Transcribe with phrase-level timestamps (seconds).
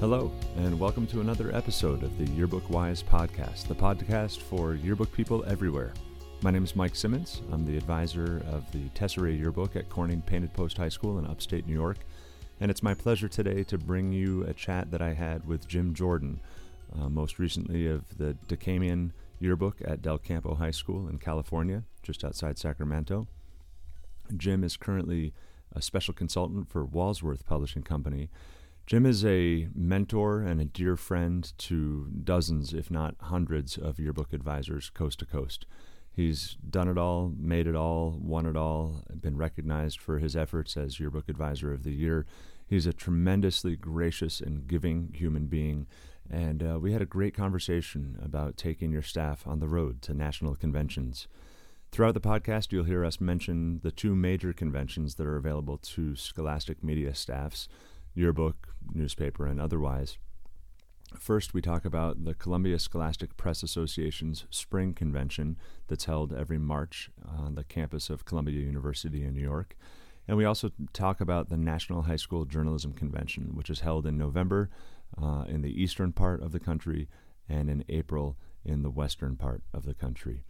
[0.00, 5.12] Hello, and welcome to another episode of the Yearbook Whys podcast, the podcast for yearbook
[5.12, 5.92] people everywhere.
[6.40, 7.42] My name is Mike Simmons.
[7.50, 11.66] I'm the advisor of the Tesserae Yearbook at Corning Painted Post High School in upstate
[11.66, 11.96] New York,
[12.60, 15.94] and it's my pleasure today to bring you a chat that I had with Jim
[15.94, 16.38] Jordan,
[16.96, 19.10] uh, most recently of the Decamhian
[19.40, 23.26] Yearbook at Del Campo High School in California, just outside Sacramento.
[24.36, 25.34] Jim is currently
[25.74, 28.30] a special consultant for Walsworth Publishing Company
[28.88, 34.32] Jim is a mentor and a dear friend to dozens, if not hundreds, of yearbook
[34.32, 35.66] advisors coast to coast.
[36.10, 40.74] He's done it all, made it all, won it all, been recognized for his efforts
[40.74, 42.24] as Yearbook Advisor of the Year.
[42.66, 45.86] He's a tremendously gracious and giving human being.
[46.30, 50.14] And uh, we had a great conversation about taking your staff on the road to
[50.14, 51.28] national conventions.
[51.92, 56.16] Throughout the podcast, you'll hear us mention the two major conventions that are available to
[56.16, 57.68] Scholastic media staffs
[58.18, 60.18] yearbook, newspaper, and otherwise.
[61.18, 67.10] First, we talk about the Columbia Scholastic Press Association's Spring Convention that's held every March
[67.26, 69.76] on the campus of Columbia University in New York.
[70.26, 74.18] And we also talk about the National High School Journalism Convention, which is held in
[74.18, 74.68] November
[75.20, 77.08] uh, in the eastern part of the country
[77.48, 80.42] and in April in the western part of the country.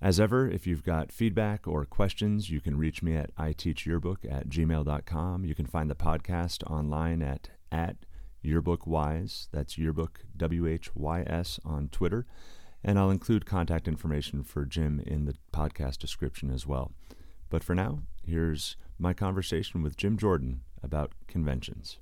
[0.00, 4.48] As ever, if you've got feedback or questions, you can reach me at iteachyearbook at
[4.48, 5.44] gmail.com.
[5.44, 7.96] You can find the podcast online at, at
[8.44, 12.26] YearbookWhys, that's yearbook W-H-Y-S on Twitter.
[12.82, 16.92] And I'll include contact information for Jim in the podcast description as well.
[17.48, 21.98] But for now, here's my conversation with Jim Jordan about conventions.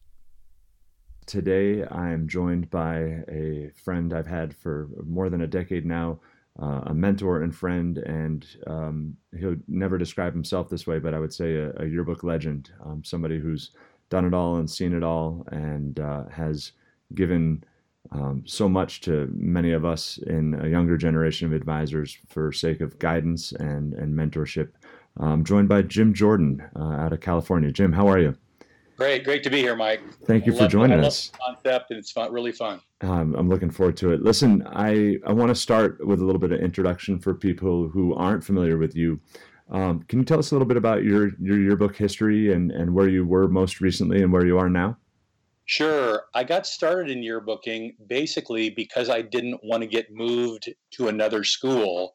[1.24, 6.18] Today, I'm joined by a friend I've had for more than a decade now,
[6.60, 11.18] uh, a mentor and friend, and um, he'll never describe himself this way, but I
[11.18, 13.70] would say a, a yearbook legend, um, somebody who's
[14.10, 16.72] done it all and seen it all, and uh, has
[17.14, 17.64] given
[18.10, 22.80] um, so much to many of us in a younger generation of advisors for sake
[22.80, 24.70] of guidance and and mentorship.
[25.18, 27.70] I'm joined by Jim Jordan uh, out of California.
[27.70, 28.36] Jim, how are you?
[28.96, 30.00] Great, great to be here, Mike.
[30.26, 31.32] Thank you I for love, joining I us.
[31.46, 32.80] Love the concept, and it's fun, really fun.
[33.02, 34.22] Um, I'm looking forward to it.
[34.22, 38.14] Listen, I, I want to start with a little bit of introduction for people who
[38.14, 39.20] aren't familiar with you.
[39.70, 42.94] Um, can you tell us a little bit about your, your yearbook history and, and
[42.94, 44.96] where you were most recently and where you are now?
[45.64, 46.24] Sure.
[46.34, 51.42] I got started in yearbooking basically because I didn't want to get moved to another
[51.44, 52.14] school.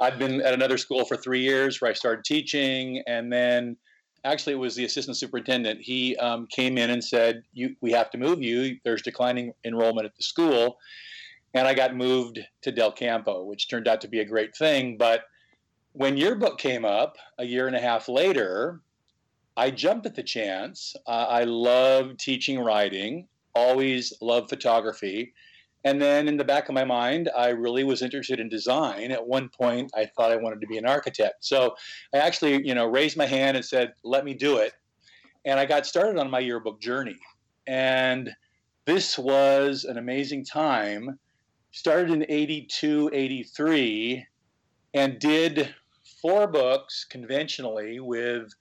[0.00, 3.76] I've been at another school for three years where I started teaching, and then
[4.24, 5.80] actually it was the assistant superintendent.
[5.80, 8.78] He um, came in and said, "You, we have to move you.
[8.84, 10.78] There's declining enrollment at the school,"
[11.54, 14.96] and I got moved to Del Campo, which turned out to be a great thing.
[14.96, 15.24] But
[15.92, 18.80] when yearbook came up a year and a half later,
[19.56, 20.94] I jumped at the chance.
[21.06, 23.26] Uh, I love teaching writing.
[23.54, 25.34] Always loved photography.
[25.84, 29.10] And then in the back of my mind, I really was interested in design.
[29.12, 31.44] At one point, I thought I wanted to be an architect.
[31.44, 31.74] So
[32.14, 34.74] I actually, you know, raised my hand and said, "Let me do it."
[35.44, 37.18] And I got started on my yearbook journey.
[37.66, 38.34] And
[38.84, 41.18] this was an amazing time.
[41.72, 44.26] Started in 82, 83,
[44.92, 45.74] and did
[46.20, 48.52] four books conventionally with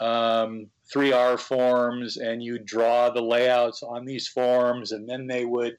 [0.00, 5.76] um, 3R forms, and you draw the layouts on these forms, and then they would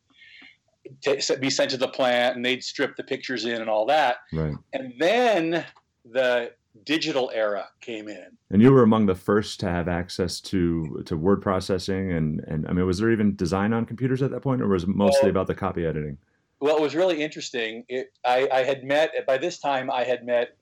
[1.01, 4.17] t- be sent to the plant and they'd strip the pictures in and all that.
[4.33, 4.55] Right.
[4.73, 5.65] And then
[6.05, 6.51] the
[6.85, 8.25] digital era came in.
[8.49, 12.67] And you were among the first to have access to to word processing and and
[12.67, 15.23] I mean was there even design on computers at that point or was it mostly
[15.23, 16.17] Well- about the copy editing?
[16.61, 17.85] Well, it was really interesting.
[17.89, 20.55] It, I, I had met, by this time, I had met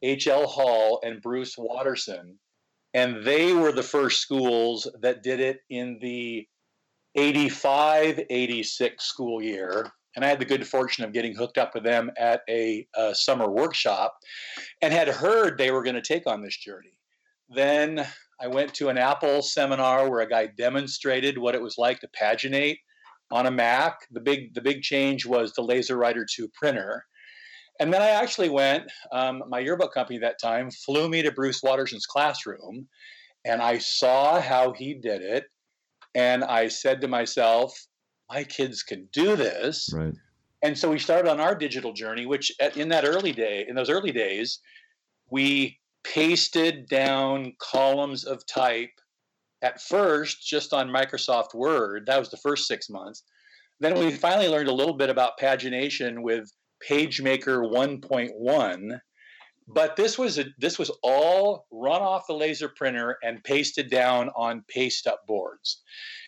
[0.00, 0.46] H.L.
[0.46, 2.38] Hall and Bruce Watterson,
[2.94, 6.46] and they were the first schools that did it in the
[7.14, 9.90] 85 86 school year.
[10.16, 13.14] And I had the good fortune of getting hooked up with them at a, a
[13.14, 14.16] summer workshop
[14.82, 16.94] and had heard they were going to take on this journey.
[17.48, 18.06] Then
[18.40, 22.08] I went to an Apple seminar where a guy demonstrated what it was like to
[22.08, 22.78] paginate
[23.30, 23.98] on a Mac.
[24.10, 27.04] The big the big change was the LaserWriter 2 printer.
[27.78, 31.62] And then I actually went, um, my yearbook company that time flew me to Bruce
[31.62, 32.88] Watterson's classroom
[33.44, 35.44] and I saw how he did it.
[36.14, 37.74] And I said to myself,
[38.30, 39.90] my kids can do this.
[39.92, 40.14] Right.
[40.62, 43.90] And so we started on our digital journey, which in that early day, in those
[43.90, 44.60] early days,
[45.30, 48.90] we pasted down columns of type
[49.62, 52.04] at first just on Microsoft Word.
[52.06, 53.22] That was the first six months.
[53.80, 56.50] Then we finally learned a little bit about pagination with
[56.88, 59.00] PageMaker 1.1.
[59.72, 64.30] But this was a, this was all run off the laser printer and pasted down
[64.36, 65.82] on paste up boards.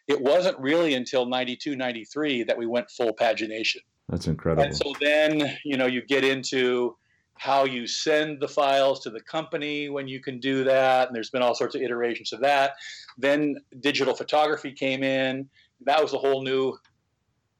[0.08, 3.78] It wasn't really until 92, 93 that we went full pagination.
[4.08, 4.64] That's incredible.
[4.64, 6.96] And so then, you know, you get into
[7.34, 11.08] how you send the files to the company when you can do that.
[11.08, 12.74] And there's been all sorts of iterations of that.
[13.18, 15.48] Then digital photography came in.
[15.84, 16.76] That was a whole new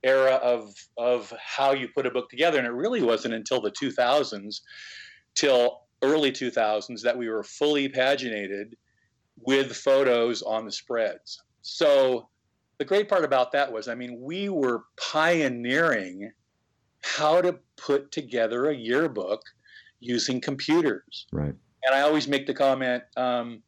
[0.05, 2.59] era of of how you put a book together.
[2.59, 4.61] And it really wasn't until the 2000s,
[5.35, 8.75] till early 2000s, that we were fully paginated
[9.41, 11.43] with photos on the spreads.
[11.63, 12.29] So
[12.79, 16.33] the great part about that was, I mean, we were pioneering
[17.03, 19.43] how to put together a yearbook
[20.01, 21.27] using computers.
[21.33, 21.55] Right.
[21.85, 23.63] And I always make the comment um,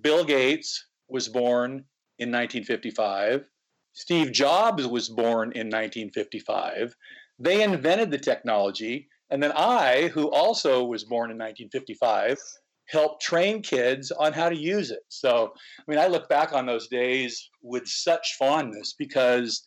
[0.00, 1.84] Bill Gates was born
[2.18, 3.44] in 1955.
[3.92, 6.96] Steve Jobs was born in 1955.
[7.38, 9.08] They invented the technology.
[9.34, 12.38] And then I, who also was born in 1955,
[12.86, 15.02] helped train kids on how to use it.
[15.08, 19.64] So, I mean, I look back on those days with such fondness because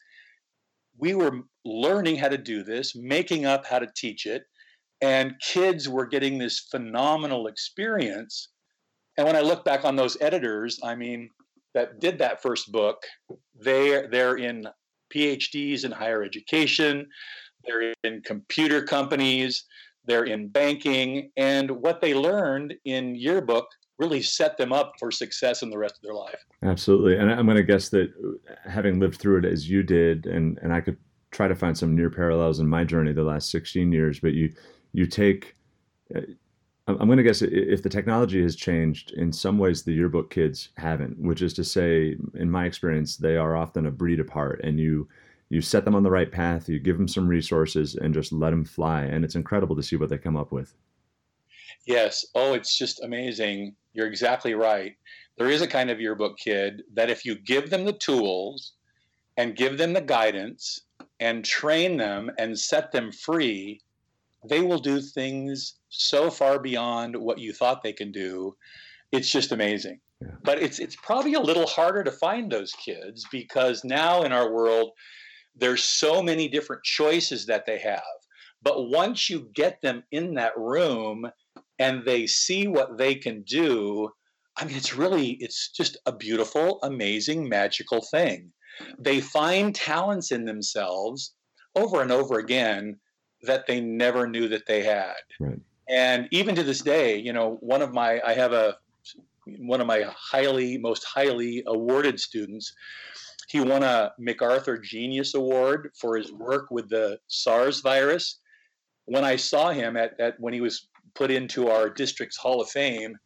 [0.98, 4.44] we were learning how to do this, making up how to teach it,
[5.02, 8.48] and kids were getting this phenomenal experience.
[9.18, 11.30] And when I look back on those editors, I mean,
[11.74, 13.04] that did that first book,
[13.54, 14.66] they they're in
[15.14, 17.10] PhDs in higher education,
[17.68, 19.66] they're in computer companies,
[20.06, 23.68] they're in banking, and what they learned in yearbook
[24.00, 26.46] really set them up for success in the rest of their life.
[26.64, 28.12] Absolutely, and I'm going to guess that
[28.66, 30.98] having lived through it as you did, and and I could
[31.32, 34.54] try to find some near parallels in my journey the last 16 years, but you
[34.94, 35.56] you take.
[36.16, 36.22] Uh,
[36.90, 40.70] I'm going to guess if the technology has changed, in some ways the yearbook kids
[40.78, 41.20] haven't.
[41.20, 45.10] Which is to say, in my experience, they are often a breed apart, and you
[45.50, 48.50] you set them on the right path, you give them some resources, and just let
[48.50, 49.04] them fly.
[49.04, 50.74] And it's incredible to see what they come up with.
[51.86, 52.26] Yes.
[52.36, 53.76] Oh, it's just amazing.
[53.94, 54.94] You're exactly right.
[55.38, 58.74] There is a kind of yearbook kid that if you give them the tools
[59.38, 60.82] and give them the guidance
[61.20, 63.82] and train them and set them free,
[64.50, 68.56] they will do things so far beyond what you thought they can do.
[69.12, 70.00] It's just amazing.
[70.22, 70.30] Yeah.
[70.44, 74.52] But it's it's probably a little harder to find those kids because now in our
[74.52, 74.92] world
[75.58, 78.02] there's so many different choices that they have.
[78.62, 81.30] But once you get them in that room
[81.80, 84.10] and they see what they can do,
[84.58, 88.52] I mean it's really it's just a beautiful, amazing, magical thing.
[89.00, 91.34] They find talents in themselves
[91.76, 93.00] over and over again
[93.44, 95.16] that they never knew that they had.
[95.40, 95.60] Right.
[95.90, 98.78] And even to this day, you know, one of my I have a
[99.60, 102.74] one of my highly most highly awarded students.
[103.48, 108.40] He won a MacArthur Genius Award for his work with the SARS virus.
[109.06, 112.70] When I saw him at, at when he was put into our district's Hall of
[112.70, 113.18] Fame,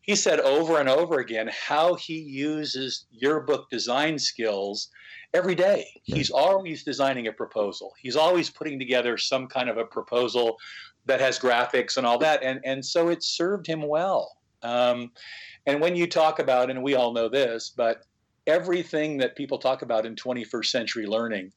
[0.00, 4.90] he said over and over again how he uses yearbook design skills
[5.32, 5.86] every day.
[6.04, 7.92] He's always designing a proposal.
[8.00, 10.56] He's always putting together some kind of a proposal
[11.06, 14.36] that has graphics and all that, and and so it served him well.
[14.62, 15.10] Um,
[15.66, 18.02] and when you talk about, and we all know this, but
[18.46, 21.52] everything that people talk about in 21st century learning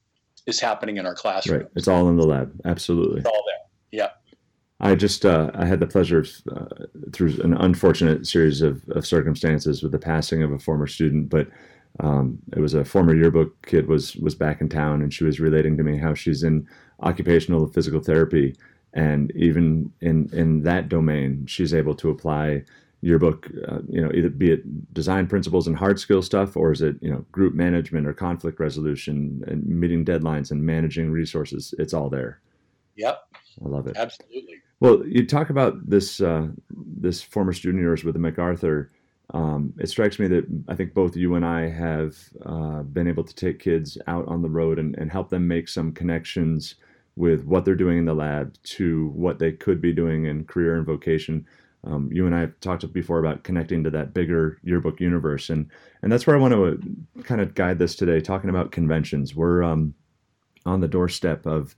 [0.46, 1.60] is happening in our classroom.
[1.60, 1.68] Right.
[1.76, 2.52] It's all in the lab.
[2.64, 3.18] Absolutely.
[3.18, 3.68] It's all there.
[3.90, 4.10] Yeah.
[4.80, 9.06] I just uh, I had the pleasure of, uh, through an unfortunate series of, of
[9.06, 11.48] circumstances with the passing of a former student, but
[12.00, 15.40] um, it was a former yearbook kid was was back in town, and she was
[15.40, 16.66] relating to me how she's in
[17.00, 18.54] occupational physical therapy,
[18.92, 22.62] and even in in that domain, she's able to apply
[23.00, 26.82] yearbook, uh, you know, either be it design principles and hard skill stuff, or is
[26.82, 31.74] it you know group management or conflict resolution and meeting deadlines and managing resources?
[31.78, 32.40] It's all there.
[32.96, 33.22] Yep,
[33.64, 33.96] I love it.
[33.96, 34.56] Absolutely.
[34.80, 38.90] Well, you talk about this uh, this former student of yours with the MacArthur
[39.34, 43.24] um, it strikes me that I think both you and I have uh, been able
[43.24, 46.76] to take kids out on the road and, and, help them make some connections
[47.16, 50.76] with what they're doing in the lab to what they could be doing in career
[50.76, 51.44] and vocation.
[51.84, 55.70] Um, you and I have talked before about connecting to that bigger yearbook universe, and
[56.02, 59.34] and that's where I want to uh, kind of guide this today, talking about conventions.
[59.34, 59.94] We're um,
[60.66, 61.76] on the doorstep of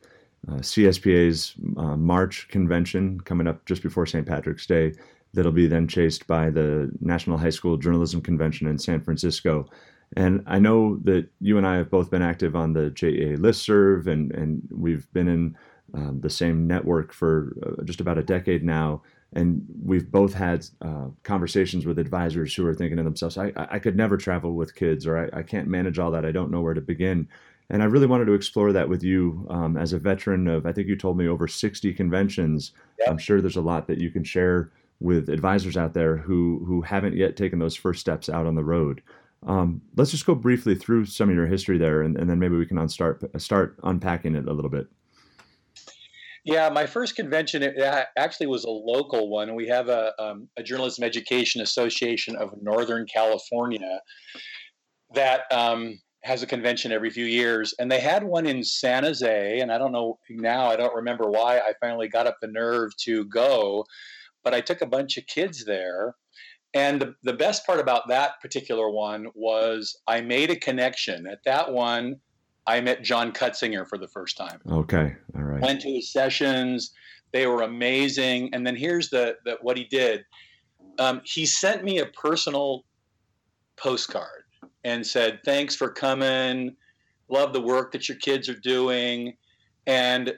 [0.48, 4.26] uh, CSPA's uh, March convention coming up just before St.
[4.26, 4.94] Patrick's Day
[5.34, 9.68] that'll be then chased by the National High School Journalism Convention in San Francisco.
[10.16, 14.08] And I know that you and I have both been active on the JEA listserv,
[14.08, 15.56] and, and we've been in
[15.94, 19.02] um, the same network for uh, just about a decade now.
[19.32, 23.78] And we've both had uh, conversations with advisors who are thinking to themselves, I, I
[23.78, 26.24] could never travel with kids, or I, I can't manage all that.
[26.24, 27.28] I don't know where to begin.
[27.70, 30.72] And I really wanted to explore that with you um, as a veteran of, I
[30.72, 32.72] think you told me over 60 conventions.
[32.98, 33.08] Yep.
[33.08, 36.82] I'm sure there's a lot that you can share with advisors out there who who
[36.82, 39.02] haven't yet taken those first steps out on the road.
[39.46, 42.56] Um, let's just go briefly through some of your history there, and, and then maybe
[42.56, 44.86] we can start start unpacking it a little bit.
[46.44, 47.62] Yeah, my first convention
[48.16, 49.54] actually was a local one.
[49.54, 54.00] We have a, um, a Journalism Education Association of Northern California
[55.14, 59.60] that um, has a convention every few years, and they had one in San Jose.
[59.60, 62.96] And I don't know now, I don't remember why I finally got up the nerve
[63.04, 63.84] to go,
[64.42, 66.14] but I took a bunch of kids there.
[66.72, 71.26] And the, the best part about that particular one was I made a connection.
[71.26, 72.20] At that one,
[72.70, 74.60] I met John Cutsinger for the first time.
[74.70, 75.60] Okay, all right.
[75.60, 76.92] Went to his sessions;
[77.32, 78.54] they were amazing.
[78.54, 80.24] And then here's the, the what he did.
[80.98, 82.84] Um, he sent me a personal
[83.76, 84.44] postcard
[84.84, 86.76] and said, "Thanks for coming.
[87.28, 89.36] Love the work that your kids are doing."
[89.86, 90.34] And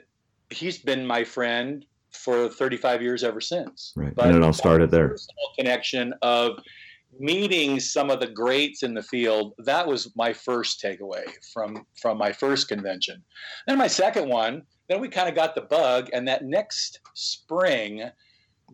[0.49, 3.93] he's been my friend for 35 years ever since.
[3.95, 5.09] Right, but and it all started there.
[5.09, 6.59] Personal connection of
[7.19, 12.17] meeting some of the greats in the field that was my first takeaway from from
[12.17, 13.23] my first convention.
[13.67, 18.09] Then my second one then we kind of got the bug and that next spring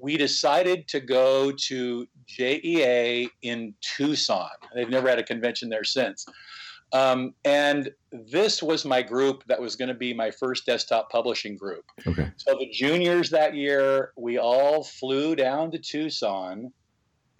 [0.01, 4.49] we decided to go to jea in tucson.
[4.73, 6.25] They've never had a convention there since.
[6.91, 11.55] Um, and this was my group that was going to be my first desktop publishing
[11.55, 11.85] group.
[12.07, 12.31] Okay.
[12.37, 16.71] so the juniors that year we all flew down to tucson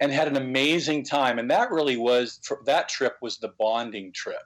[0.00, 1.38] and had an amazing time.
[1.38, 4.38] And that really was that trip was the bonding trip.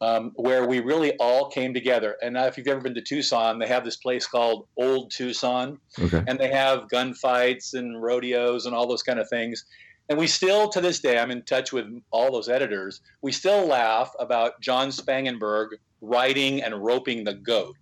[0.00, 2.16] Um, where we really all came together.
[2.20, 6.22] And if you've ever been to Tucson, they have this place called Old Tucson, okay.
[6.26, 9.64] and they have gunfights and rodeos and all those kind of things.
[10.08, 13.00] And we still, to this day, I'm in touch with all those editors.
[13.22, 15.68] We still laugh about John Spangenberg
[16.02, 17.76] riding and roping the goat.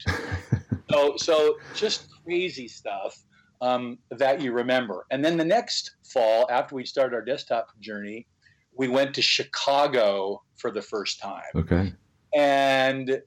[0.90, 3.24] so, so just crazy stuff
[3.62, 5.06] um, that you remember.
[5.10, 8.26] And then the next fall, after we started our desktop journey,
[8.76, 11.44] we went to Chicago for the first time.
[11.54, 11.94] Okay.
[12.34, 13.22] And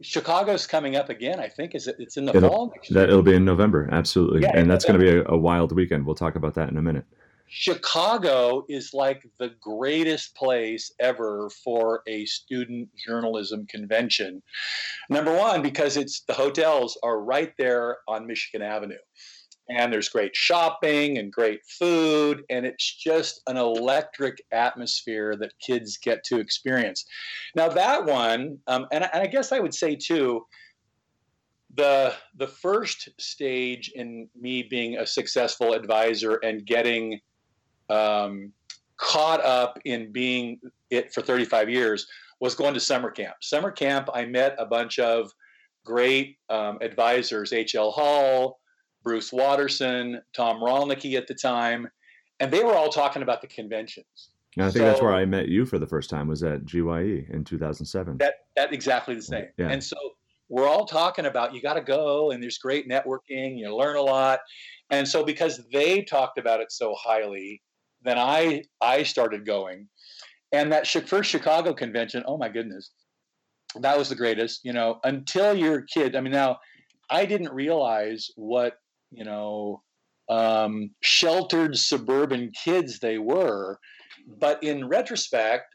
[0.00, 1.40] Chicago's coming up again.
[1.40, 2.74] I think is it, it's in the it'll, fall.
[2.90, 5.72] that it'll be in November, absolutely, yeah, and that's going to be a, a wild
[5.72, 6.06] weekend.
[6.06, 7.04] We'll talk about that in a minute.
[7.48, 14.42] Chicago is like the greatest place ever for a student journalism convention.
[15.10, 18.96] Number one, because it's the hotels are right there on Michigan Avenue
[19.72, 25.96] and there's great shopping and great food and it's just an electric atmosphere that kids
[25.96, 27.04] get to experience.
[27.54, 30.44] Now that one um, and, I, and, I, guess i would say too
[31.74, 37.20] the the first stage in me being a successful advisor and getting
[37.88, 38.52] um,
[38.96, 40.60] caught up in being
[40.90, 42.06] it for 35 years
[42.40, 43.36] was going to summer camp.
[43.40, 45.32] Summer camp i met a bunch of
[45.84, 48.60] great um, advisors hl hall
[49.02, 51.88] Bruce Watterson, Tom Rolnicki at the time,
[52.40, 54.30] and they were all talking about the conventions.
[54.56, 56.64] And I think so, that's where I met you for the first time was at
[56.64, 58.18] GYE in 2007.
[58.18, 59.46] That that exactly the same.
[59.56, 59.68] Yeah.
[59.68, 59.96] And so
[60.48, 64.02] we're all talking about you got to go and there's great networking, you learn a
[64.02, 64.40] lot.
[64.90, 67.62] And so because they talked about it so highly,
[68.02, 69.88] then I I started going.
[70.52, 72.90] And that first Chicago convention, oh my goodness.
[73.80, 76.14] That was the greatest, you know, until your kid.
[76.14, 76.58] I mean now
[77.08, 78.74] I didn't realize what
[79.12, 79.82] you know,
[80.28, 83.78] um, sheltered suburban kids they were.
[84.38, 85.74] But in retrospect,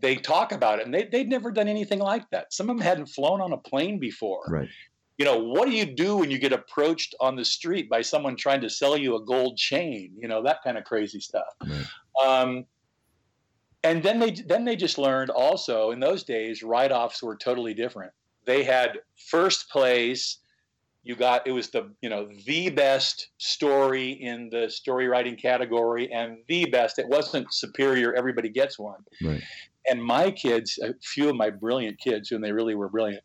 [0.00, 2.52] they talk about it and they, they'd never done anything like that.
[2.52, 4.42] Some of them hadn't flown on a plane before.
[4.48, 4.68] Right.
[5.18, 8.34] You know, what do you do when you get approached on the street by someone
[8.36, 10.12] trying to sell you a gold chain?
[10.18, 11.54] You know, that kind of crazy stuff.
[11.64, 11.86] Right.
[12.26, 12.64] Um,
[13.84, 18.12] and then they then they just learned also in those days write-offs were totally different.
[18.44, 18.98] They had
[19.30, 20.38] first place
[21.04, 26.10] you got it was the you know the best story in the story writing category
[26.12, 26.98] and the best.
[26.98, 28.14] It wasn't superior.
[28.14, 29.00] Everybody gets one.
[29.22, 29.42] Right.
[29.88, 33.22] and my kids a few of my brilliant kids and they really were brilliant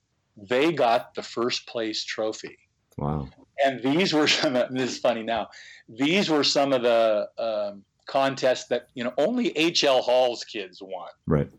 [0.50, 2.58] they got the first place trophy.
[2.98, 3.30] Wow.
[3.64, 5.48] And these were some of, this is funny now
[5.88, 11.10] these were some of the um, contests that you know only hl hall's kids won.
[11.28, 11.50] Right.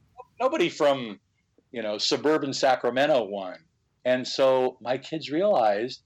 [0.41, 1.19] Nobody from
[1.73, 3.57] you know suburban sacramento won.
[4.05, 6.03] And so my kids realized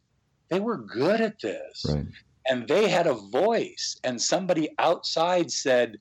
[0.49, 1.87] they were good at this.
[1.89, 2.07] Right.
[2.47, 5.99] And they had a voice, and somebody outside said,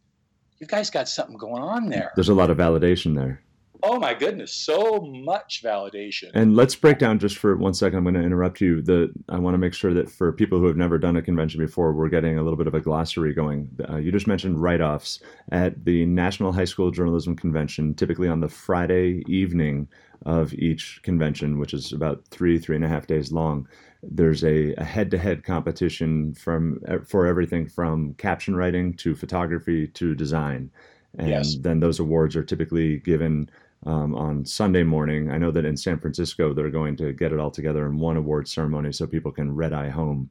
[0.60, 2.12] You guys got something going on there.
[2.16, 3.42] There's a lot of validation there.
[3.86, 6.32] Oh my goodness, so much validation.
[6.34, 7.98] And let's break down just for one second.
[7.98, 8.82] I'm going to interrupt you.
[8.82, 11.60] The I want to make sure that for people who have never done a convention
[11.60, 13.70] before, we're getting a little bit of a glossary going.
[13.90, 15.20] Uh, you just mentioned write-offs
[15.52, 19.90] at the National High School Journalism Convention, typically on the Friday evening
[20.26, 23.68] of each convention, which is about three three and a half days long.
[24.12, 30.72] There's a, a head-to-head competition from for everything from caption writing to photography to design,
[31.18, 31.56] and Yes.
[31.56, 33.50] then those awards are typically given
[33.86, 35.32] um, on Sunday morning.
[35.32, 38.18] I know that in San Francisco, they're going to get it all together in one
[38.18, 40.30] award ceremony so people can red eye home,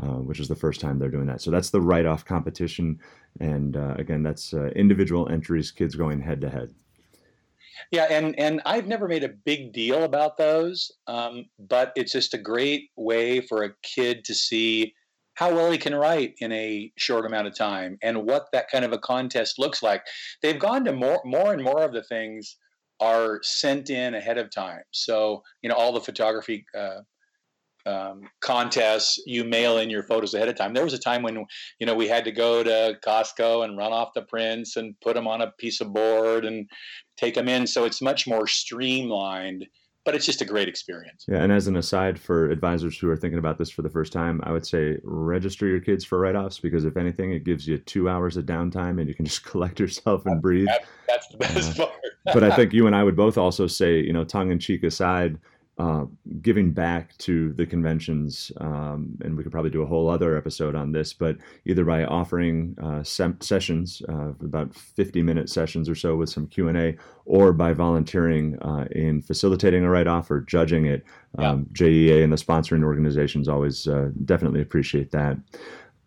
[0.00, 1.40] uh, which is the first time they're doing that.
[1.40, 2.98] So that's the write off competition.
[3.40, 6.74] And uh, again, that's uh, individual entries, kids going head to head.
[7.90, 12.34] Yeah, and and I've never made a big deal about those, um, but it's just
[12.34, 14.94] a great way for a kid to see
[15.34, 18.84] how well he can write in a short amount of time and what that kind
[18.84, 20.02] of a contest looks like.
[20.42, 22.56] They've gone to more more and more of the things
[23.00, 24.82] are sent in ahead of time.
[24.92, 26.64] So you know all the photography.
[26.78, 27.00] Uh,
[27.86, 30.74] um, contests, you mail in your photos ahead of time.
[30.74, 31.44] There was a time when
[31.78, 35.14] you know we had to go to Costco and run off the prints and put
[35.14, 36.68] them on a piece of board and
[37.16, 37.66] take them in.
[37.66, 39.66] So it's much more streamlined,
[40.04, 41.24] but it's just a great experience.
[41.28, 44.12] Yeah, and as an aside for advisors who are thinking about this for the first
[44.12, 47.66] time, I would say register your kids for write offs because if anything, it gives
[47.66, 50.66] you two hours of downtime and you can just collect yourself and breathe.
[50.66, 51.92] That, that's the best part.
[52.26, 54.82] but I think you and I would both also say, you know, tongue in cheek
[54.82, 55.38] aside,
[55.82, 56.04] uh,
[56.42, 60.76] giving back to the conventions, um, and we could probably do a whole other episode
[60.76, 65.96] on this, but either by offering uh, sem- sessions, uh, about 50 minute sessions or
[65.96, 71.04] so with some Q&A, or by volunteering uh, in facilitating a write-off or judging it.
[71.38, 75.36] Um, JEA and the sponsoring organizations always uh, definitely appreciate that.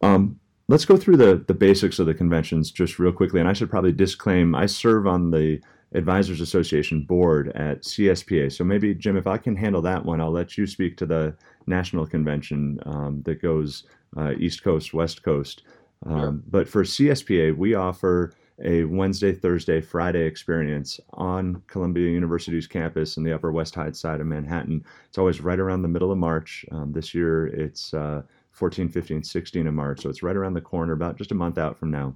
[0.01, 0.39] Um,
[0.70, 3.70] let's go through the, the basics of the conventions just real quickly, and I should
[3.70, 5.60] probably disclaim, I serve on the
[5.95, 8.51] Advisors Association board at CSPA.
[8.51, 11.35] So maybe, Jim, if I can handle that one, I'll let you speak to the
[11.67, 13.83] national convention um, that goes
[14.17, 15.63] uh, East Coast, West Coast.
[16.05, 16.31] Um, Sure.
[16.47, 18.33] But for CSPA, we offer
[18.63, 24.21] a Wednesday, Thursday, Friday experience on Columbia University's campus in the Upper West Side side
[24.21, 24.83] of Manhattan.
[25.07, 26.65] It's always right around the middle of March.
[26.72, 30.01] Um, this year, it's uh, 14, 15, 16 of March.
[30.01, 32.15] So it's right around the corner, about just a month out from now.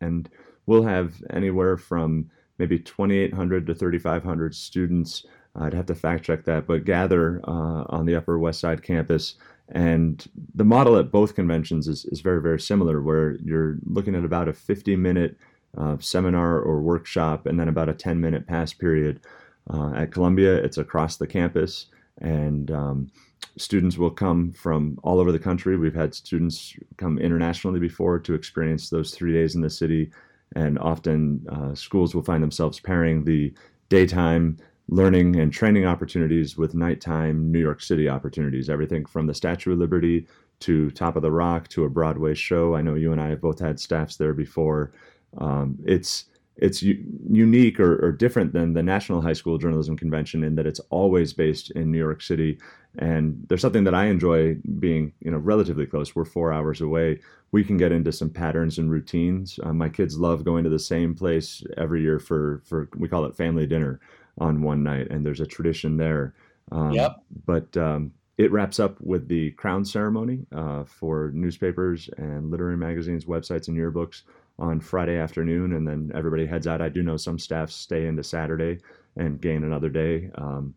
[0.00, 0.28] And
[0.66, 5.24] we'll have anywhere from maybe 2,800 to 3,500 students.
[5.54, 9.34] I'd have to fact check that, but gather uh, on the Upper West Side campus.
[9.68, 14.24] And the model at both conventions is, is very, very similar, where you're looking at
[14.24, 15.36] about a 50 minute
[15.76, 19.20] uh, seminar or workshop and then about a 10 minute pass period.
[19.68, 21.86] Uh, at Columbia, it's across the campus,
[22.20, 23.10] and um,
[23.58, 25.76] students will come from all over the country.
[25.76, 30.12] We've had students come internationally before to experience those three days in the city,
[30.54, 33.52] and often uh, schools will find themselves pairing the
[33.88, 38.70] daytime learning and training opportunities with nighttime New York City opportunities.
[38.70, 40.26] Everything from the Statue of Liberty
[40.60, 42.74] to Top of the Rock to a Broadway show.
[42.74, 44.92] I know you and I have both had staffs there before.
[45.38, 50.42] Um, it's it's u- unique or, or different than the National High School Journalism Convention
[50.42, 52.58] in that it's always based in New York City.
[52.98, 56.14] And there's something that I enjoy being, you know, relatively close.
[56.14, 57.20] We're four hours away.
[57.52, 59.60] We can get into some patterns and routines.
[59.62, 63.24] Uh, my kids love going to the same place every year for for we call
[63.24, 64.00] it family dinner
[64.38, 66.34] on one night, and there's a tradition there.
[66.72, 67.16] Um, Yep.
[67.46, 73.24] But um, it wraps up with the crown ceremony uh, for newspapers and literary magazines,
[73.24, 74.22] websites, and yearbooks
[74.58, 76.80] on Friday afternoon, and then everybody heads out.
[76.80, 78.78] I do know some staffs stay into Saturday
[79.16, 80.30] and gain another day.
[80.34, 80.74] Um,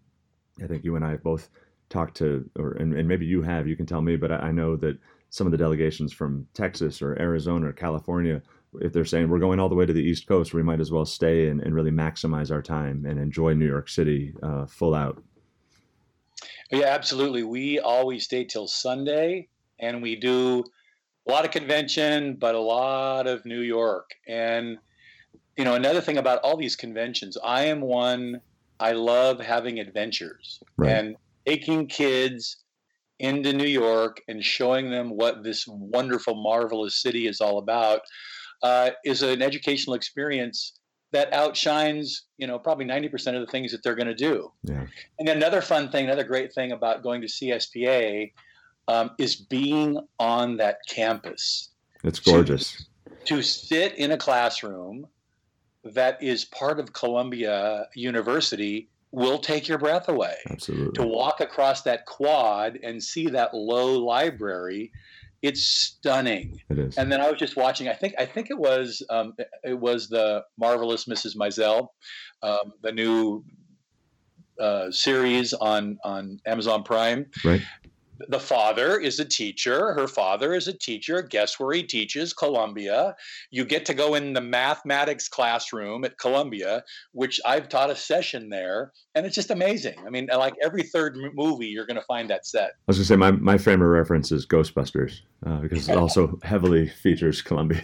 [0.62, 1.50] I think you and I have both
[1.89, 3.67] talked to, or and, and maybe you have.
[3.67, 4.97] You can tell me, but I, I know that
[5.30, 8.41] some of the delegations from Texas or Arizona or California,
[8.82, 10.91] if they're saying we're going all the way to the East Coast, we might as
[10.91, 14.95] well stay and, and really maximize our time and enjoy New York City uh, full
[14.95, 15.21] out.
[16.71, 17.43] Yeah, absolutely.
[17.43, 19.47] We always stay till Sunday,
[19.80, 20.63] and we do
[21.28, 24.12] a lot of convention, but a lot of New York.
[24.28, 24.78] And
[25.58, 28.41] you know, another thing about all these conventions, I am one.
[28.80, 30.91] I love having adventures Right.
[30.91, 31.15] and
[31.50, 32.58] taking kids
[33.20, 38.02] into New York and showing them what this wonderful, marvelous city is all about.
[38.62, 40.74] Uh, is an educational experience
[41.12, 44.52] that outshines, you know, probably ninety percent of the things that they're going to do.
[44.64, 44.86] Yeah.
[45.18, 48.34] And another fun thing, another great thing about going to CSPA
[48.90, 51.70] um, is being on that campus.
[52.04, 52.86] It's gorgeous.
[53.26, 55.08] To sit in a classroom
[55.86, 60.36] that is part of Columbia University will take your breath away.
[60.50, 60.93] Absolutely.
[60.93, 64.91] To walk across that quad and see that low library
[65.41, 66.62] It's stunning.
[66.69, 66.98] It is.
[66.98, 67.88] And then I was just watching.
[67.88, 71.38] I think I think it was um, it was the marvelous Mrs.
[71.38, 71.88] Maisel,
[72.43, 73.45] um, the new
[74.60, 77.26] uh, series on on Amazon Prime.
[77.45, 77.62] Right
[78.28, 79.94] the father is a teacher.
[79.94, 81.22] Her father is a teacher.
[81.22, 82.34] Guess where he teaches?
[82.34, 83.16] Columbia.
[83.52, 88.50] You get to go in the mathematics classroom at Columbia, which I've taught a session
[88.50, 89.96] there, and it's just amazing.
[90.06, 92.72] I mean, like every third movie, you're going to find that set.
[92.72, 95.98] I was going to say my, my frame of reference is Ghostbusters uh, because it
[95.98, 97.84] also heavily features Columbia.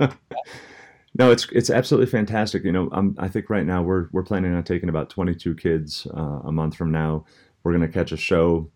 [1.18, 2.64] no, it's it's absolutely fantastic.
[2.64, 6.06] You know, I'm, I think right now we're we're planning on taking about 22 kids
[6.16, 7.24] uh, a month from now.
[7.62, 8.70] We're going to catch a show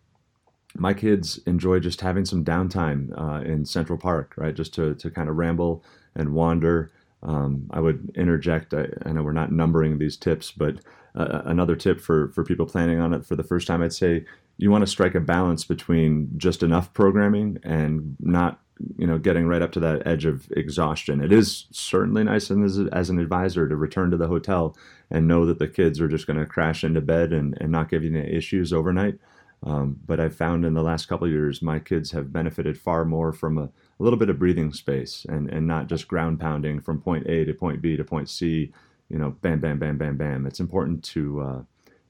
[0.76, 4.54] my kids enjoy just having some downtime uh, in Central Park, right?
[4.54, 6.92] Just to, to kind of ramble and wander.
[7.22, 8.72] Um, I would interject.
[8.72, 10.76] I, I, know we're not numbering these tips, but
[11.14, 14.24] uh, another tip for for people planning on it for the first time, I'd say
[14.60, 18.60] you want to strike a balance between just enough programming and not,
[18.98, 21.22] you know, getting right up to that edge of exhaustion.
[21.22, 24.76] It is certainly nice as, as an advisor to return to the hotel
[25.10, 27.88] and know that the kids are just going to crash into bed and, and not
[27.88, 29.18] give you any issues overnight.
[29.62, 33.32] Um, but I've found in the last couple years, my kids have benefited far more
[33.32, 37.00] from a, a, little bit of breathing space and, and not just ground pounding from
[37.00, 38.72] point A to point B to point C,
[39.10, 40.46] you know, bam, bam, bam, bam, bam.
[40.46, 41.62] It's important to uh,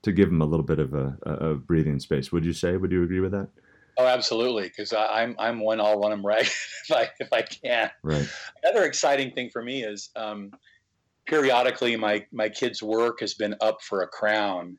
[0.03, 2.31] to give them a little bit of a, a, breathing space.
[2.31, 2.77] Would you say?
[2.77, 3.49] Would you agree with that?
[3.99, 4.65] Oh, absolutely.
[4.65, 5.81] Because I'm I'm one.
[5.81, 6.47] I'll run them right
[6.89, 7.91] if I if I can.
[8.05, 8.29] Right.
[8.63, 10.53] Another exciting thing for me is um,
[11.27, 14.79] periodically my my kids' work has been up for a crown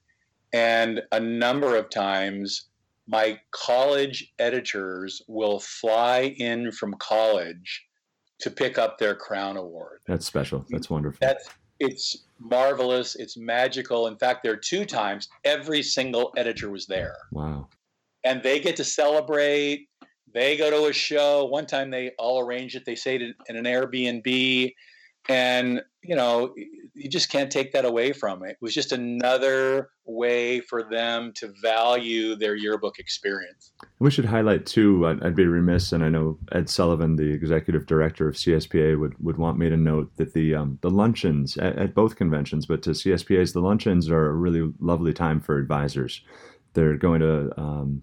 [0.53, 2.65] and a number of times,
[3.07, 7.85] my college editors will fly in from college
[8.39, 9.99] to pick up their crown award.
[10.07, 10.65] That's special.
[10.69, 11.19] That's wonderful.
[11.21, 13.15] That's it's marvelous.
[13.15, 14.07] It's magical.
[14.07, 17.17] In fact, there are two times every single editor was there.
[17.31, 17.69] Wow.
[18.23, 19.87] And they get to celebrate.
[20.31, 21.45] They go to a show.
[21.45, 22.85] One time they all arrange it.
[22.85, 24.73] They say it in an Airbnb.
[25.27, 26.53] And, you know,
[26.93, 28.51] you just can't take that away from it.
[28.51, 33.71] It was just another way for them to value their yearbook experience.
[33.99, 35.07] We should highlight too.
[35.07, 39.13] I'd, I'd, be remiss, and I know Ed Sullivan, the executive director of CSPA, would,
[39.23, 42.81] would want me to note that the um, the luncheons at, at, both conventions, but
[42.83, 46.21] to CSPA's, the luncheons are a really lovely time for advisors.
[46.73, 48.01] They're going to um,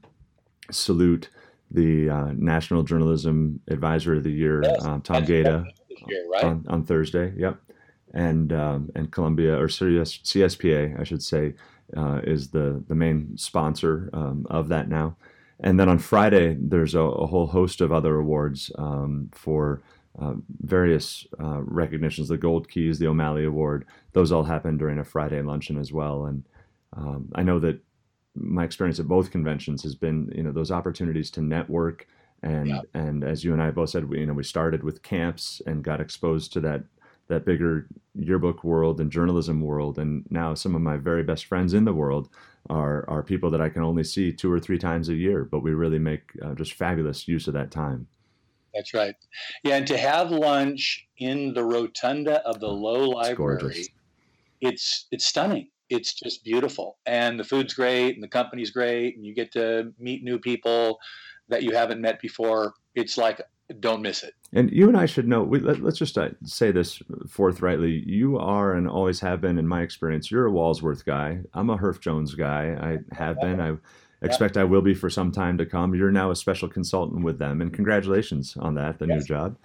[0.70, 1.30] salute
[1.70, 5.64] the uh, National Journalism Advisor of the Year, yes, um, Tom Gaeta
[6.08, 6.44] year, right?
[6.44, 7.58] On, on Thursday, yep.
[8.14, 11.54] And um, and Columbia or CS, CSPA, I should say,
[11.96, 15.16] uh, is the the main sponsor um, of that now.
[15.60, 19.82] And then on Friday, there's a, a whole host of other awards um, for
[20.18, 22.28] uh, various uh, recognitions.
[22.28, 26.26] The Gold Keys, the O'Malley Award, those all happen during a Friday luncheon as well.
[26.26, 26.44] And
[26.96, 27.80] um, I know that
[28.36, 32.06] my experience at both conventions has been, you know, those opportunities to network
[32.42, 32.80] and yeah.
[32.94, 35.82] and as you and I both said, we you know we started with camps and
[35.82, 36.84] got exposed to that
[37.28, 41.74] that bigger yearbook world and journalism world, and now some of my very best friends
[41.74, 42.28] in the world
[42.70, 45.60] are are people that I can only see two or three times a year, but
[45.60, 48.06] we really make uh, just fabulous use of that time.
[48.74, 49.14] That's right.
[49.64, 53.88] Yeah, and to have lunch in the rotunda of the Low Library, it's
[54.60, 55.68] it's, it's stunning.
[55.90, 59.92] It's just beautiful, and the food's great, and the company's great, and you get to
[59.98, 60.98] meet new people
[61.48, 63.40] that you haven't met before, it's like
[63.80, 64.34] don't miss it.
[64.52, 65.42] And you and I should know.
[65.42, 68.02] We, let, us just uh, say this forthrightly.
[68.06, 71.40] You are and always have been, in my experience, you're a Walsworth guy.
[71.52, 72.76] I'm a Herff Jones guy.
[72.80, 73.60] I have been.
[73.60, 73.76] I
[74.22, 75.94] expect I will be for some time to come.
[75.94, 79.20] You're now a special consultant with them, and congratulations on that, the yes.
[79.20, 79.56] new job.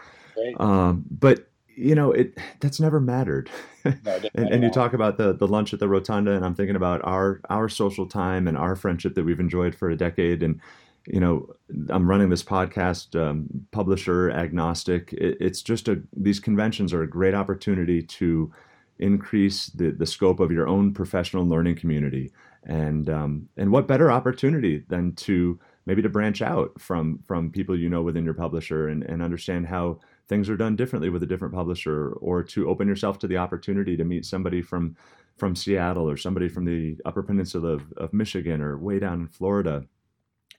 [0.59, 3.49] Um, but you know, it that's never mattered.
[4.05, 6.77] No, and, and you talk about the the lunch at the rotunda, and I'm thinking
[6.77, 10.61] about our our social time and our friendship that we've enjoyed for a decade, and
[11.05, 11.47] you know,
[11.89, 15.11] I'm running this podcast, um, publisher agnostic.
[15.13, 18.51] It, it's just a these conventions are a great opportunity to
[18.99, 22.31] increase the the scope of your own professional learning community,
[22.63, 27.77] and um, and what better opportunity than to maybe to branch out from from people
[27.77, 31.27] you know within your publisher and, and understand how things are done differently with a
[31.27, 34.95] different publisher, or to open yourself to the opportunity to meet somebody from
[35.37, 39.27] from Seattle or somebody from the Upper Peninsula of, of Michigan or way down in
[39.27, 39.83] Florida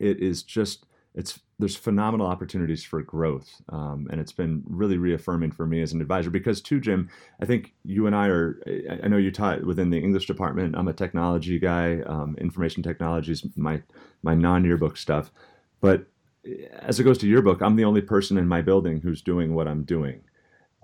[0.00, 5.52] it is just it's there's phenomenal opportunities for growth um, and it's been really reaffirming
[5.52, 7.08] for me as an advisor because too jim
[7.40, 8.60] i think you and i are
[9.02, 10.74] i know you taught within the english department.
[10.76, 13.82] I'm a technology guy um, information technology is my
[14.22, 15.30] my non-yearbook stuff.
[15.80, 16.06] But
[16.80, 19.68] as it goes to yearbook i'm the only person in my building who's doing what
[19.68, 20.20] i'm doing.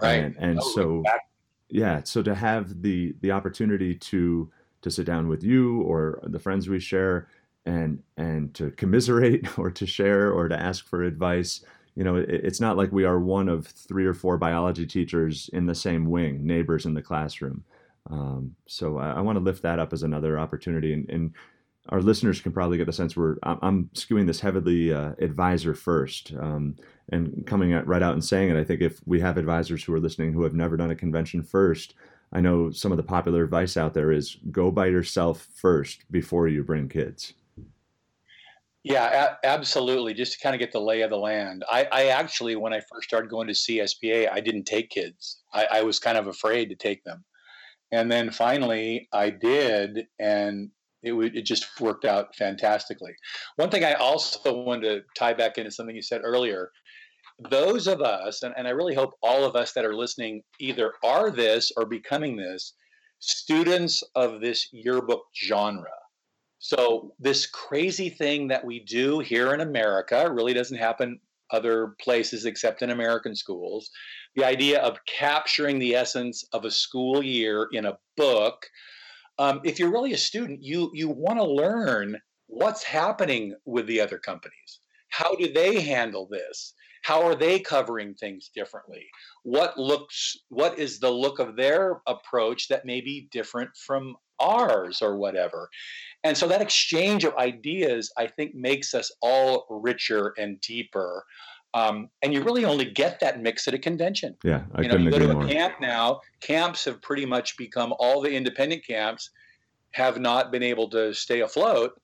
[0.01, 0.15] Right.
[0.15, 1.29] And, and oh, so exactly.
[1.69, 4.51] yeah so to have the the opportunity to
[4.83, 7.29] to sit down with you or the friends we share
[7.67, 11.63] and and to commiserate or to share or to ask for advice
[12.01, 15.51] you know, it, it's not like we are one of three or four biology teachers
[15.53, 17.65] in the same wing, neighbors in the classroom.
[18.11, 21.35] Um, so I, I want to lift that up as another opportunity, and, and,
[21.89, 25.75] our listeners can probably get the sense where I'm, I'm skewing this heavily uh, advisor
[25.75, 26.77] first, um,
[27.09, 28.61] and coming at, right out and saying it.
[28.61, 31.43] I think if we have advisors who are listening who have never done a convention
[31.43, 31.95] first,
[32.33, 36.49] I know some of the popular advice out there is go by yourself first before
[36.49, 37.33] you bring kids.
[38.83, 40.15] Yeah, a- absolutely.
[40.15, 41.65] Just to kind of get the lay of the land.
[41.71, 45.43] I, I, actually, when I first started going to CSPA, I didn't take kids.
[45.53, 47.25] I, I was kind of afraid to take them.
[47.93, 50.71] And then finally I did, and
[51.03, 53.13] it, w- it just worked out fantastically.
[53.57, 56.71] One thing I also wanted to tie back into something you said earlier
[57.49, 60.93] those of us, and, and I really hope all of us that are listening either
[61.03, 62.75] are this or becoming this,
[63.19, 65.91] students of this yearbook genre
[66.61, 71.19] so this crazy thing that we do here in America really doesn't happen
[71.51, 73.91] other places except in American schools.
[74.37, 78.67] The idea of capturing the essence of a school year in a book.
[79.39, 84.03] Um, if you're really a student, you you want to learn what's happening with the
[84.03, 84.81] other companies.
[85.09, 86.75] How do they handle this?
[87.03, 89.07] How are they covering things differently?
[89.43, 95.01] What looks what is the look of their approach that may be different from ours
[95.03, 95.71] or whatever?
[96.25, 101.25] And so that exchange of ideas, I think, makes us all richer and deeper.
[101.73, 104.37] Um, and you really only get that mix at a convention.
[104.43, 105.47] Yeah, I you know, you go to a more.
[105.47, 106.21] camp now.
[106.41, 109.31] Camps have pretty much become all the independent camps
[109.93, 112.01] have not been able to stay afloat.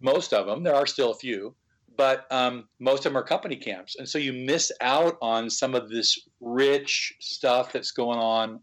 [0.00, 1.54] Most of them, there are still a few,
[1.96, 5.74] but um, most of them are company camps, and so you miss out on some
[5.74, 8.60] of this rich stuff that's going on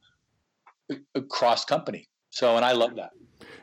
[1.16, 2.08] across company.
[2.30, 3.12] So, and I love that.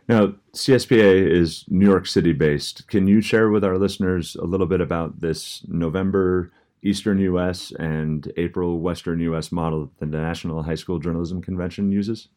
[0.09, 2.87] Now, CSPA is New York City based.
[2.89, 8.31] Can you share with our listeners a little bit about this November Eastern US and
[8.37, 12.29] April Western US model that the National High School Journalism Convention uses?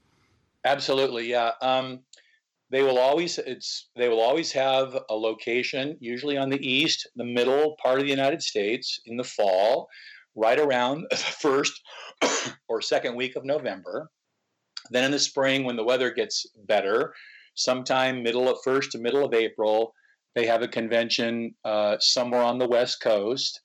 [0.63, 1.51] Absolutely, yeah.
[1.61, 1.99] Um,
[2.69, 7.23] they will always it's they will always have a location, usually on the east, the
[7.23, 9.87] middle part of the United States in the fall,
[10.35, 11.81] right around the first
[12.67, 14.09] or second week of November.
[14.89, 17.13] Then in the spring, when the weather gets better,
[17.55, 19.93] sometime middle of first to middle of April,
[20.35, 23.59] they have a convention uh, somewhere on the West Coast.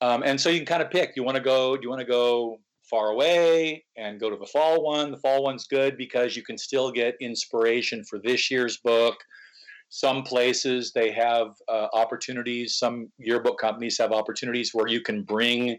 [0.00, 1.12] Um, and so you can kind of pick.
[1.16, 1.76] You want to go?
[1.76, 5.10] Do you want to go far away and go to the fall one?
[5.10, 9.16] The fall one's good because you can still get inspiration for this year's book.
[9.88, 12.76] Some places they have uh, opportunities.
[12.76, 15.78] Some yearbook companies have opportunities where you can bring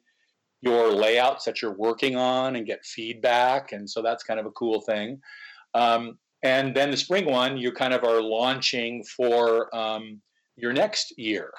[0.62, 4.52] your layouts that you're working on and get feedback, and so that's kind of a
[4.52, 5.20] cool thing.
[5.74, 10.22] Um, and then the spring one, you kind of are launching for um,
[10.56, 11.52] your next year.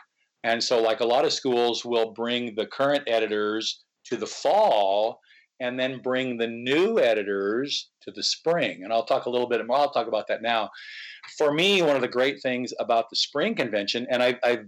[0.45, 5.21] And so, like a lot of schools will bring the current editors to the fall
[5.61, 8.83] and then bring the new editors to the spring.
[8.85, 10.71] And I'll talk a little bit more, I'll talk about that now.
[11.39, 14.59] For me, one of the great things about the spring convention, and I, I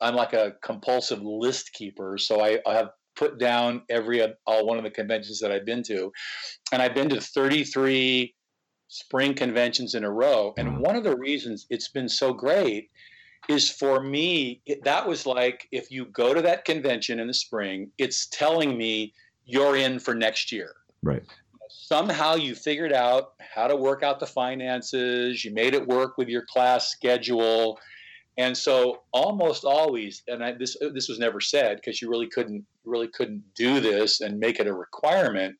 [0.00, 4.78] I'm like a compulsive list keeper, so I, I have put down every all one
[4.78, 6.10] of the conventions that I've been to,
[6.72, 8.34] and I've been to 33
[8.88, 10.54] spring conventions in a row.
[10.58, 10.80] And mm-hmm.
[10.80, 12.90] one of the reasons it's been so great
[13.48, 17.34] is for me, it, that was like if you go to that convention in the
[17.34, 19.12] spring, it's telling me
[19.50, 20.74] you're in for next year.
[21.02, 21.22] Right.
[21.68, 26.28] Somehow you figured out how to work out the finances, you made it work with
[26.28, 27.78] your class schedule.
[28.38, 32.64] And so almost always, and I, this this was never said because you really couldn't
[32.84, 35.56] really couldn't do this and make it a requirement.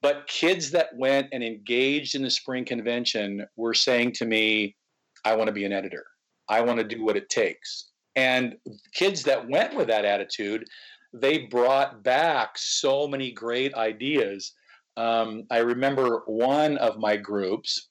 [0.00, 4.76] But kids that went and engaged in the spring convention were saying to me,
[5.24, 6.04] I want to be an editor.
[6.48, 7.90] I want to do what it takes.
[8.14, 8.56] And
[8.94, 10.64] kids that went with that attitude,
[11.12, 14.52] they brought back so many great ideas.
[14.96, 17.88] Um, I remember one of my groups,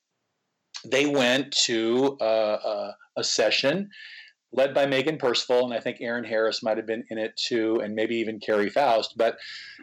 [0.86, 3.90] they went to a, a session
[4.54, 7.82] led by Megan Percival, and I think Aaron Harris might have been in it too,
[7.84, 9.16] and maybe even Carrie Faust.
[9.18, 9.38] But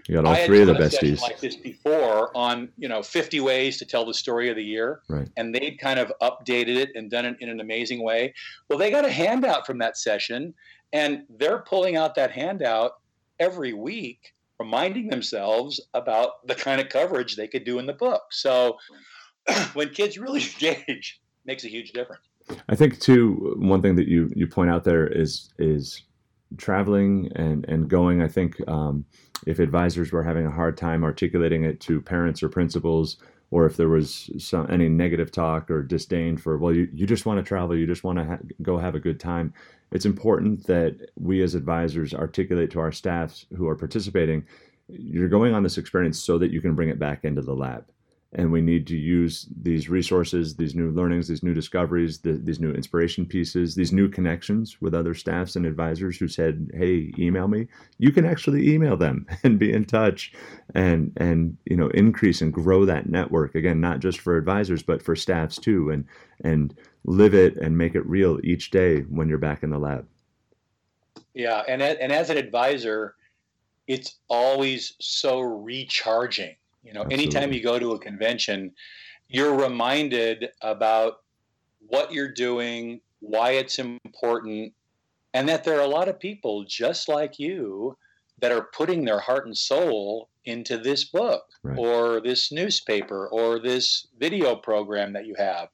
[0.09, 1.21] you got all three of the done a session besties.
[1.21, 5.01] like this before on you know 50 ways to tell the story of the year,
[5.09, 5.29] Right.
[5.37, 8.33] and they'd kind of updated it and done it in an amazing way.
[8.69, 10.55] Well, they got a handout from that session,
[10.93, 12.93] and they're pulling out that handout
[13.39, 18.23] every week, reminding themselves about the kind of coverage they could do in the book.
[18.31, 18.77] So
[19.75, 22.23] when kids really engage, makes a huge difference.
[22.69, 26.03] I think too one thing that you you point out there is is
[26.59, 28.23] traveling and and going.
[28.23, 29.05] I think um,
[29.47, 33.17] if advisors were having a hard time articulating it to parents or principals
[33.55, 37.25] or if there was some any negative talk or disdain for well you, you just
[37.25, 39.55] want to travel you just want to ha- go have a good time.
[39.93, 44.45] It's important that we as advisors articulate to our staffs who are participating
[44.89, 47.85] you're going on this experience so that you can bring it back into the lab
[48.37, 52.59] and we need to use these resources, these new learnings, these new discoveries, the, these
[52.59, 57.47] new inspiration pieces, these new connections with other staffs and advisors who said, "Hey, email
[57.47, 57.69] me."
[57.99, 60.33] You can actually email them and be in touch,
[60.75, 65.03] and and you know increase and grow that network again, not just for advisors but
[65.03, 66.05] for staffs too, and
[66.43, 70.07] and live it and make it real each day when you're back in the lab.
[71.35, 73.15] Yeah, and and as an advisor,
[73.87, 77.25] it's always so recharging you know, Absolutely.
[77.25, 78.73] anytime you go to a convention,
[79.29, 81.23] you're reminded about
[81.87, 84.73] what you're doing, why it's important,
[85.33, 87.97] and that there are a lot of people just like you
[88.41, 91.79] that are putting their heart and soul into this book right.
[91.79, 95.69] or this newspaper or this video program that you have.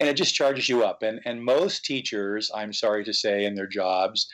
[0.00, 1.02] And it just charges you up.
[1.02, 4.28] And, and most teachers, I'm sorry to say, in their jobs,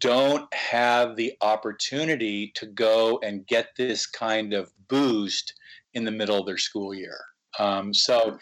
[0.00, 5.54] don't have the opportunity to go and get this kind of boost
[5.94, 7.18] in the middle of their school year.
[7.58, 8.38] Um, so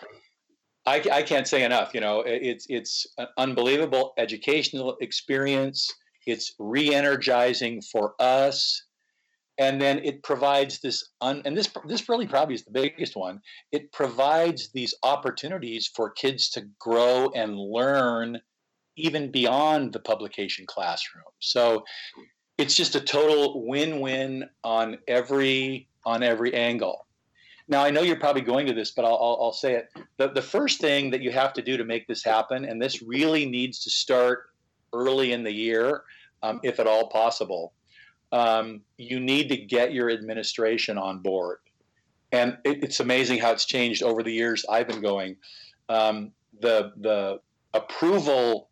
[0.87, 1.95] I, I, can't say enough.
[1.95, 5.93] You know, it's it's an unbelievable educational experience.
[6.27, 8.85] It's re-energizing for us,
[9.59, 11.11] and then it provides this.
[11.21, 13.41] Un, and this this really probably is the biggest one.
[13.73, 18.41] It provides these opportunities for kids to grow and learn
[18.97, 21.25] even beyond the publication classroom.
[21.39, 21.85] So
[22.59, 27.07] it's just a total win-win on every on every angle.
[27.69, 29.89] Now I know you're probably going to this, but I'll, I'll, I'll say it.
[30.17, 33.03] The, the first thing that you have to do to make this happen, and this
[33.03, 34.51] really needs to start
[34.93, 36.03] early in the year,
[36.43, 37.73] um, if at all possible,
[38.33, 41.59] um, you need to get your administration on board.
[42.33, 45.37] And it, it's amazing how it's changed over the years I've been going.
[45.89, 47.41] Um, the the
[47.75, 48.70] approval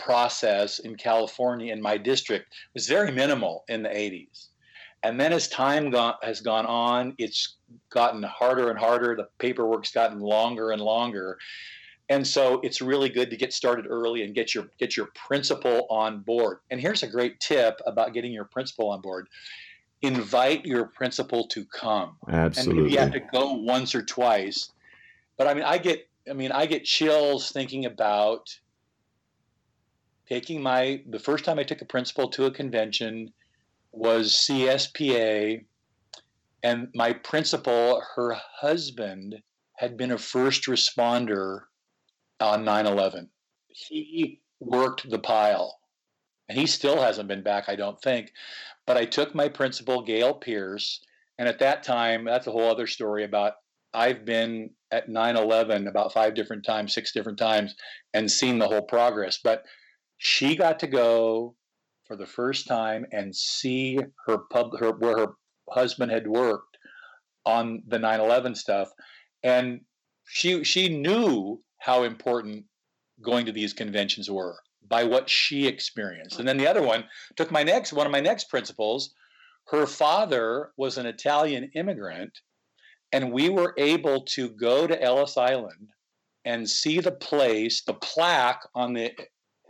[0.00, 4.48] process in California in my district was very minimal in the 80s.
[5.02, 7.56] And then as time gone, has gone on, it's
[7.90, 9.16] gotten harder and harder.
[9.16, 11.38] The paperwork's gotten longer and longer.
[12.08, 15.86] And so it's really good to get started early and get your get your principal
[15.88, 16.58] on board.
[16.70, 19.28] And here's a great tip about getting your principal on board.
[20.02, 22.16] Invite your principal to come.
[22.28, 22.82] Absolutely.
[22.82, 24.72] And you have to go once or twice.
[25.38, 28.58] But I mean I get I mean I get chills thinking about
[30.30, 33.32] taking my the first time I took a principal to a convention
[33.92, 35.64] was CSPA,
[36.62, 39.42] and my principal, her husband,
[39.74, 41.62] had been a first responder
[42.38, 43.28] on 9 11.
[43.68, 45.80] He worked the pile,
[46.48, 48.32] and he still hasn't been back, I don't think.
[48.86, 51.00] But I took my principal, Gail Pierce,
[51.38, 53.54] and at that time, that's a whole other story about
[53.92, 57.74] I've been at 9 11 about five different times, six different times,
[58.14, 59.38] and seen the whole progress.
[59.42, 59.64] But
[60.22, 61.56] she got to go
[62.04, 65.32] for the first time and see her pub her where her
[65.70, 66.76] husband had worked
[67.46, 68.90] on the 9/11 stuff
[69.42, 69.80] and
[70.26, 72.66] she she knew how important
[73.22, 76.38] going to these conventions were by what she experienced.
[76.38, 77.04] And then the other one
[77.36, 79.14] took my next one of my next principals.
[79.68, 82.38] Her father was an Italian immigrant,
[83.10, 85.88] and we were able to go to Ellis Island
[86.44, 89.12] and see the place, the plaque on the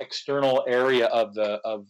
[0.00, 1.86] external area of the of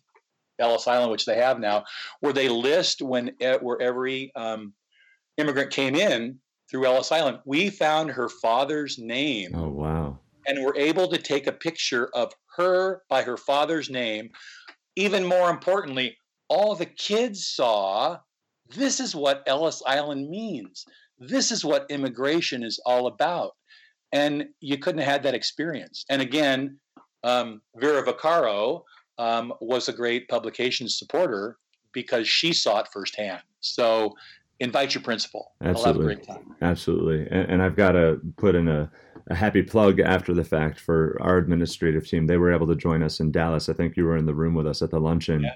[0.59, 1.85] Ellis Island, which they have now,
[2.20, 4.75] where they list when where every um,
[5.37, 6.38] immigrant came in
[6.70, 7.38] through Ellis Island.
[7.44, 9.53] We found her father's name.
[9.55, 10.18] Oh wow!
[10.46, 14.31] And we're able to take a picture of her by her father's name.
[14.96, 16.16] Even more importantly,
[16.49, 18.18] all the kids saw
[18.75, 20.85] this is what Ellis Island means.
[21.18, 23.53] This is what immigration is all about.
[24.12, 26.05] And you couldn't have had that experience.
[26.09, 26.79] And again,
[27.24, 28.83] um, Vera Vaccaro
[29.18, 31.59] um, was a great publication supporter
[31.92, 33.42] because she saw it firsthand.
[33.61, 34.14] So
[34.61, 35.52] invite your principal.
[35.62, 36.18] Absolutely.
[36.62, 37.26] Absolutely.
[37.30, 38.90] And, and, I've got to put in a,
[39.28, 42.26] a, happy plug after the fact for our administrative team.
[42.26, 43.68] They were able to join us in Dallas.
[43.68, 45.42] I think you were in the room with us at the luncheon.
[45.42, 45.54] Yeah.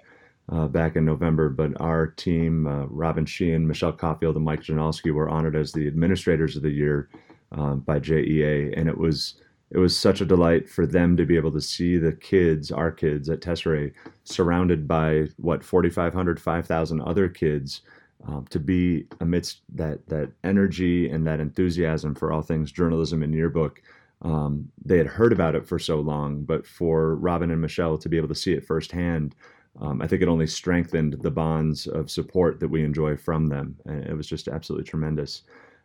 [0.53, 5.11] Uh, back in November, but our team, uh, Robin Sheehan, Michelle Caulfield, and Mike Janowski,
[5.11, 7.09] were honored as the administrators of the year
[7.53, 9.37] um, by JEA, and it was
[9.75, 12.93] it was such a delight for them to be able to see the kids, our
[12.93, 17.81] kids at Tesserae, surrounded by what 4,500, 5,000 other kids,
[18.27, 23.35] um, to be amidst that that energy and that enthusiasm for all things journalism and
[23.35, 23.83] yearbook.
[24.23, 28.09] Um, they had heard about it for so long, but for Robin and Michelle to
[28.09, 29.35] be able to see it firsthand,
[29.81, 33.77] um, I think it only strengthened the bonds of support that we enjoy from them.
[33.87, 35.43] And it was just absolutely tremendous.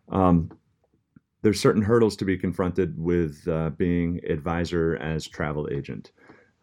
[0.09, 0.51] Um,
[1.41, 6.11] there's certain hurdles to be confronted with uh, being advisor as travel agent.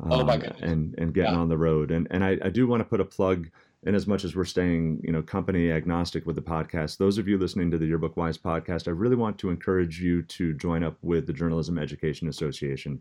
[0.01, 0.61] Um, oh my um, goodness.
[0.63, 1.41] And and getting yeah.
[1.41, 1.91] on the road.
[1.91, 3.49] And and I, I do want to put a plug
[3.85, 6.99] in as much as we're staying, you know, company agnostic with the podcast.
[6.99, 10.23] Those of you listening to the Yearbook Whys podcast, I really want to encourage you
[10.23, 13.01] to join up with the Journalism Education Association.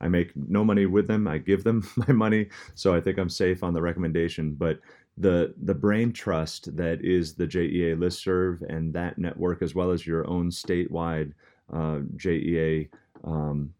[0.00, 1.26] I make no money with them.
[1.26, 4.52] I give them my money, so I think I'm safe on the recommendation.
[4.52, 4.80] But
[5.18, 10.06] the the brain trust that is the JEA listserv and that network, as well as
[10.06, 11.32] your own statewide
[11.72, 12.88] uh, JEA
[13.24, 13.72] um,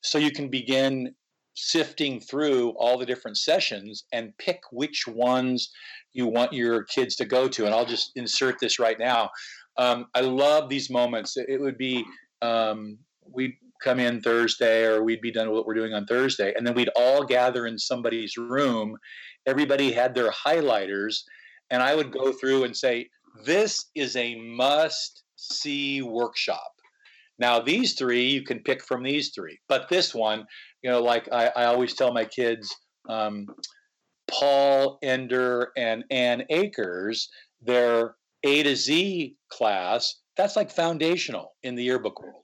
[0.01, 1.13] so you can begin
[1.55, 5.71] sifting through all the different sessions and pick which ones
[6.13, 7.65] you want your kids to go to.
[7.65, 9.29] And I'll just insert this right now.
[9.77, 11.35] Um, I love these moments.
[11.35, 12.05] It would be
[12.41, 12.97] um,
[13.31, 16.65] we'd come in Thursday or we'd be done with what we're doing on Thursday, and
[16.65, 18.97] then we'd all gather in somebody's room.
[19.45, 21.23] Everybody had their highlighters,
[21.69, 23.09] and I would go through and say,
[23.45, 26.71] this is a must see workshop.
[27.39, 30.45] Now, these three, you can pick from these three, but this one,
[30.81, 32.73] you know, like I, I always tell my kids,
[33.07, 33.45] um,
[34.29, 37.29] Paul Ender and Ann Akers,
[37.61, 42.43] their A to Z class, that's like foundational in the yearbook world.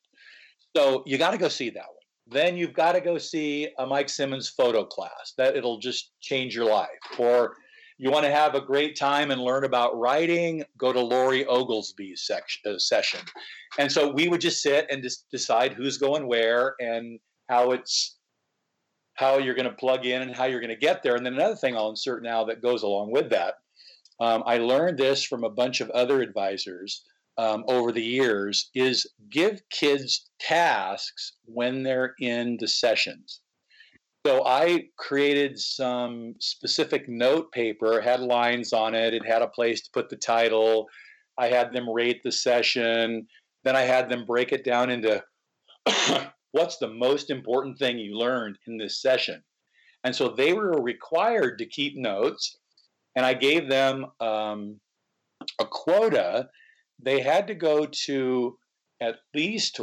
[0.76, 1.88] So you got to go see that one.
[2.28, 5.34] Then you've got to go see a Mike Simmons photo class.
[5.38, 6.88] That it'll just change your life.
[7.18, 7.56] Or
[7.98, 12.30] you want to have a great time and learn about writing, go to Laurie Oglesby's
[12.30, 13.20] uh, session.
[13.78, 17.20] And so we would just sit and just decide who's going where and
[17.50, 18.18] how it's
[19.16, 21.16] how you're going to plug in and how you're going to get there.
[21.16, 23.56] And then another thing I'll insert now that goes along with that.
[24.20, 27.04] Um, I learned this from a bunch of other advisors
[27.38, 33.42] um, over the years is give kids tasks when they're in the sessions.
[34.26, 39.82] So I created some specific note paper, had lines on it, it had a place
[39.82, 40.88] to put the title.
[41.38, 43.28] I had them rate the session.
[43.66, 45.22] Then I had them break it down into
[46.52, 49.44] what's the most important thing you learned in this session.
[50.06, 52.58] And so they were required to keep notes.
[53.16, 54.80] And I gave them um,
[55.60, 56.48] a quota.
[57.00, 58.58] They had to go to
[59.02, 59.82] at least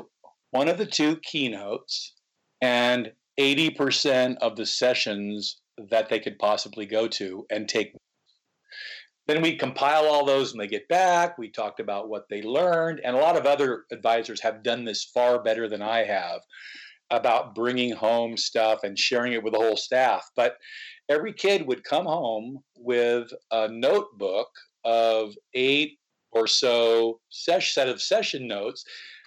[0.51, 2.15] one of the two keynotes
[2.63, 5.61] and 80% of the sessions
[5.91, 7.95] that they could possibly go to and take.
[9.27, 11.39] Then we compile all those when they get back.
[11.39, 13.01] We talked about what they learned.
[13.03, 16.41] And a lot of other advisors have done this far better than I have
[17.11, 20.29] about bringing home stuff and sharing it with the whole staff.
[20.37, 20.57] But
[21.09, 24.49] every kid would come home with a notebook
[24.85, 25.99] of eight
[26.31, 28.85] or so set of session notes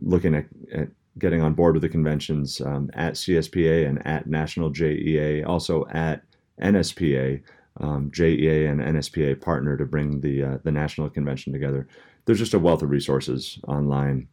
[0.02, 0.90] looking at, at,
[1.20, 6.22] getting on board with the conventions um, at CSPA and at National JEA, also at
[6.62, 7.42] NSPA.
[7.80, 11.88] um, JEA and NSPA partner to bring the uh, the national convention together.
[12.26, 14.28] There's just a wealth of resources online.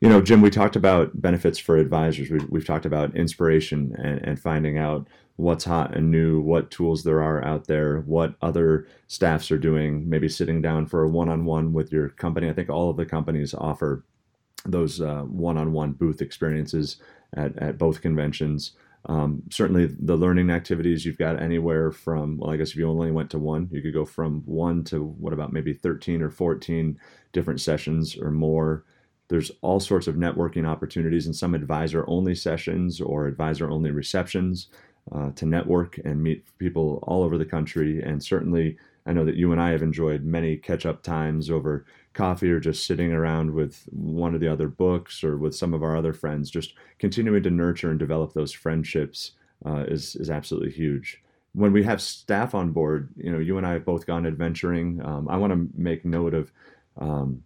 [0.00, 2.30] You know, Jim, we talked about benefits for advisors.
[2.30, 5.06] We, have talked about inspiration and, and finding out
[5.40, 10.08] what's hot and new, what tools there are out there, what other staffs are doing,
[10.08, 12.48] maybe sitting down for a one on one with your company.
[12.48, 14.04] I think all of the companies offer
[14.66, 16.96] those one on one booth experiences
[17.34, 18.72] at, at both conventions.
[19.06, 23.10] Um, certainly, the learning activities you've got anywhere from, well, I guess if you only
[23.10, 26.98] went to one, you could go from one to what about maybe 13 or 14
[27.32, 28.84] different sessions or more.
[29.28, 34.68] There's all sorts of networking opportunities and some advisor only sessions or advisor only receptions
[35.12, 38.02] uh, to network and meet people all over the country.
[38.02, 41.84] And certainly, I know that you and I have enjoyed many catch up times over
[42.12, 45.82] coffee or just sitting around with one of the other books or with some of
[45.82, 49.32] our other friends, just continuing to nurture and develop those friendships
[49.64, 51.22] uh, is is absolutely huge.
[51.52, 55.00] When we have staff on board, you know, you and I have both gone adventuring.
[55.04, 56.52] Um, I want to make note of
[56.96, 57.42] um,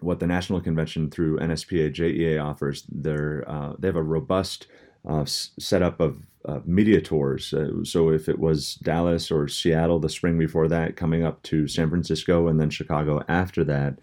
[0.00, 2.84] what the national convention through NSPA JEA offers.
[2.90, 4.66] They're uh, they have a robust
[5.06, 7.52] uh, setup of uh, media tours.
[7.52, 11.66] Uh, so if it was Dallas or Seattle the spring before that, coming up to
[11.66, 13.98] San Francisco and then Chicago after that,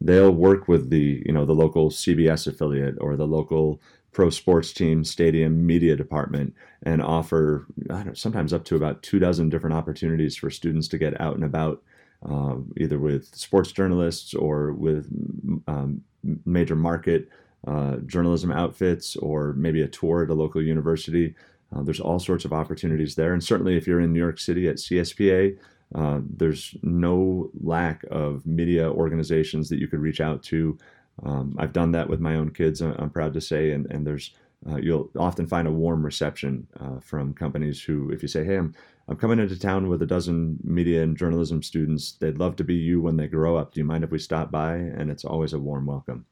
[0.00, 3.80] they'll work with the you know the local CBS affiliate or the local
[4.12, 9.48] pro sports team stadium media department and offer know, sometimes up to about two dozen
[9.48, 11.82] different opportunities for students to get out and about.
[12.28, 15.06] Uh, either with sports journalists or with
[15.68, 16.00] um,
[16.44, 17.28] major market
[17.66, 21.34] uh, journalism outfits or maybe a tour at a local university.
[21.74, 23.32] Uh, there's all sorts of opportunities there.
[23.32, 25.58] And certainly, if you're in New York City at CSPA,
[25.94, 30.78] uh, there's no lack of media organizations that you could reach out to.
[31.24, 34.32] Um, I've done that with my own kids, I'm proud to say, and, and there's
[34.68, 38.56] uh, you'll often find a warm reception uh, from companies who, if you say, "Hey,
[38.56, 38.74] I'm
[39.08, 42.12] I'm coming into town with a dozen media and journalism students.
[42.12, 43.72] They'd love to be you when they grow up.
[43.72, 46.26] Do you mind if we stop by?" And it's always a warm welcome.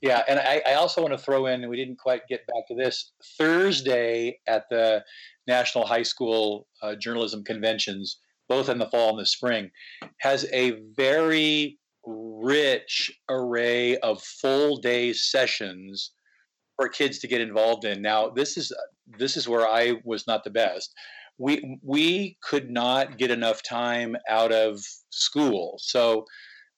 [0.00, 2.68] Yeah, and I, I, also want to throw in, and we didn't quite get back
[2.68, 5.02] to this, Thursday at the
[5.48, 9.70] National High School uh, Journalism Conventions, both in the fall and the spring,
[10.20, 16.12] has a very rich array of full day sessions
[16.76, 18.00] for kids to get involved in.
[18.00, 18.72] Now, this is
[19.18, 20.94] this is where I was not the best.
[21.38, 24.80] We we could not get enough time out of
[25.10, 25.74] school.
[25.78, 26.24] So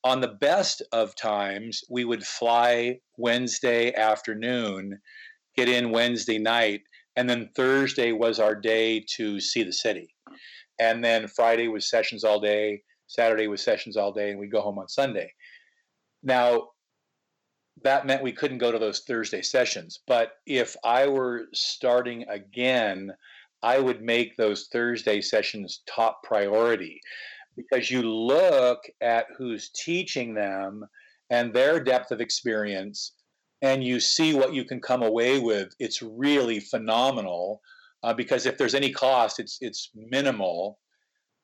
[0.05, 4.99] on the best of times, we would fly Wednesday afternoon,
[5.57, 6.83] get in Wednesday night,
[7.17, 10.15] and then Thursday was our day to see the city.
[10.79, 14.63] And then Friday was sessions all day, Saturday was sessions all day, and we'd go
[14.63, 15.33] home on Sunday.
[16.23, 16.69] Now,
[17.83, 20.01] that meant we couldn't go to those Thursday sessions.
[20.07, 23.13] But if I were starting again,
[23.63, 27.01] I would make those Thursday sessions top priority
[27.57, 30.85] because you look at who's teaching them
[31.31, 33.13] and their depth of experience
[33.63, 37.61] and you see what you can come away with it's really phenomenal
[38.03, 40.79] uh, because if there's any cost it's it's minimal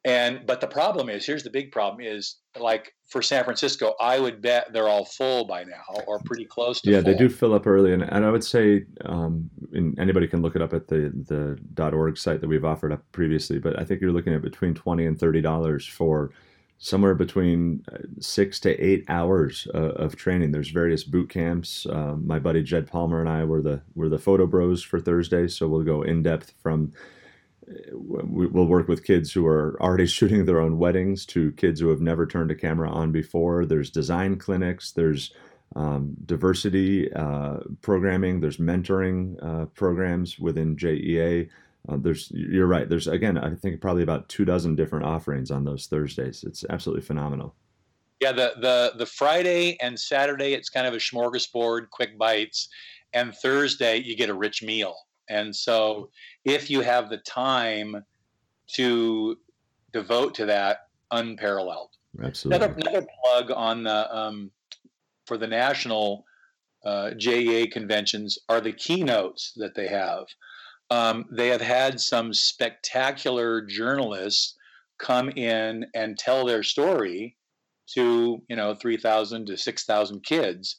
[0.07, 4.21] and but the problem is, here's the big problem is like for San Francisco, I
[4.21, 6.91] would bet they're all full by now or pretty close to.
[6.93, 7.13] Yeah, full.
[7.13, 9.51] they do fill up early, and, and I would say, um,
[9.99, 13.59] anybody can look it up at the the .org site that we've offered up previously.
[13.59, 16.31] But I think you're looking at between twenty and thirty dollars for
[16.79, 20.53] somewhere between uh, six to eight hours uh, of training.
[20.53, 21.87] There's various boot camps.
[21.87, 25.49] Uh, my buddy Jed Palmer and I were the were the photo bros for Thursday,
[25.49, 26.93] so we'll go in depth from
[27.93, 32.01] we'll work with kids who are already shooting their own weddings to kids who have
[32.01, 33.65] never turned a camera on before.
[33.65, 34.93] There's design clinics.
[34.93, 35.33] There's
[35.77, 38.41] um, diversity uh, programming.
[38.41, 41.49] There's mentoring uh, programs within JEA.
[41.89, 42.89] Uh, there's you're right.
[42.89, 46.43] There's again, I think probably about two dozen different offerings on those Thursdays.
[46.45, 47.55] It's absolutely phenomenal.
[48.21, 52.69] Yeah, the the the Friday and Saturday it's kind of a smorgasbord, quick bites,
[53.13, 54.97] and Thursday you get a rich meal.
[55.29, 56.11] And so,
[56.45, 58.03] if you have the time
[58.69, 59.37] to
[59.93, 61.91] devote to that, unparalleled.
[62.23, 62.65] Absolutely.
[62.65, 64.51] Another, another plug on the um,
[65.27, 66.25] for the national
[66.85, 70.25] uh, JEA conventions are the keynotes that they have.
[70.91, 74.57] Um, they have had some spectacular journalists
[74.99, 77.37] come in and tell their story
[77.95, 80.77] to you know 3000 to 6000 kids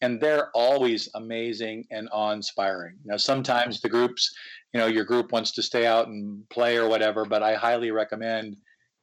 [0.00, 2.96] and they're always amazing and awe-inspiring.
[3.04, 4.34] Now, sometimes the groups,
[4.72, 7.90] you know, your group wants to stay out and play or whatever, but I highly
[7.90, 8.56] recommend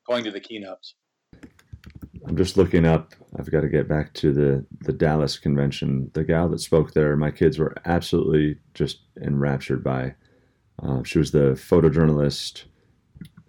[0.08, 0.96] going to the keynotes.
[2.28, 3.14] I'm just looking up.
[3.38, 6.12] I've got to get back to the the Dallas convention.
[6.14, 10.16] The gal that spoke there, my kids were absolutely just enraptured by.
[10.82, 12.64] Uh, she was the photojournalist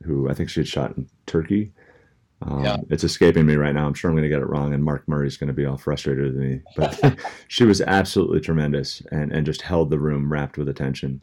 [0.04, 1.72] who I think she had shot in Turkey.
[2.42, 2.76] Um, Yeah.
[2.90, 3.86] It's escaping me right now.
[3.86, 5.76] I'm sure I'm going to get it wrong, and Mark Murray's going to be all
[5.76, 6.60] frustrated with me.
[6.76, 7.18] But
[7.48, 11.22] she was absolutely tremendous and, and just held the room wrapped with attention.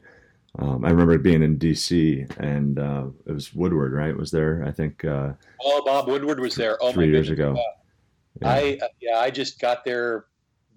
[0.57, 2.25] Um, I remember being in D.C.
[2.37, 4.15] and uh, it was Woodward, right?
[4.15, 4.63] Was there?
[4.65, 5.33] I think uh,
[5.63, 6.77] Oh, Bob Woodward was there.
[6.81, 7.55] Oh, three my years ago.
[8.41, 8.49] Yeah.
[8.49, 10.25] I uh, yeah, I just got there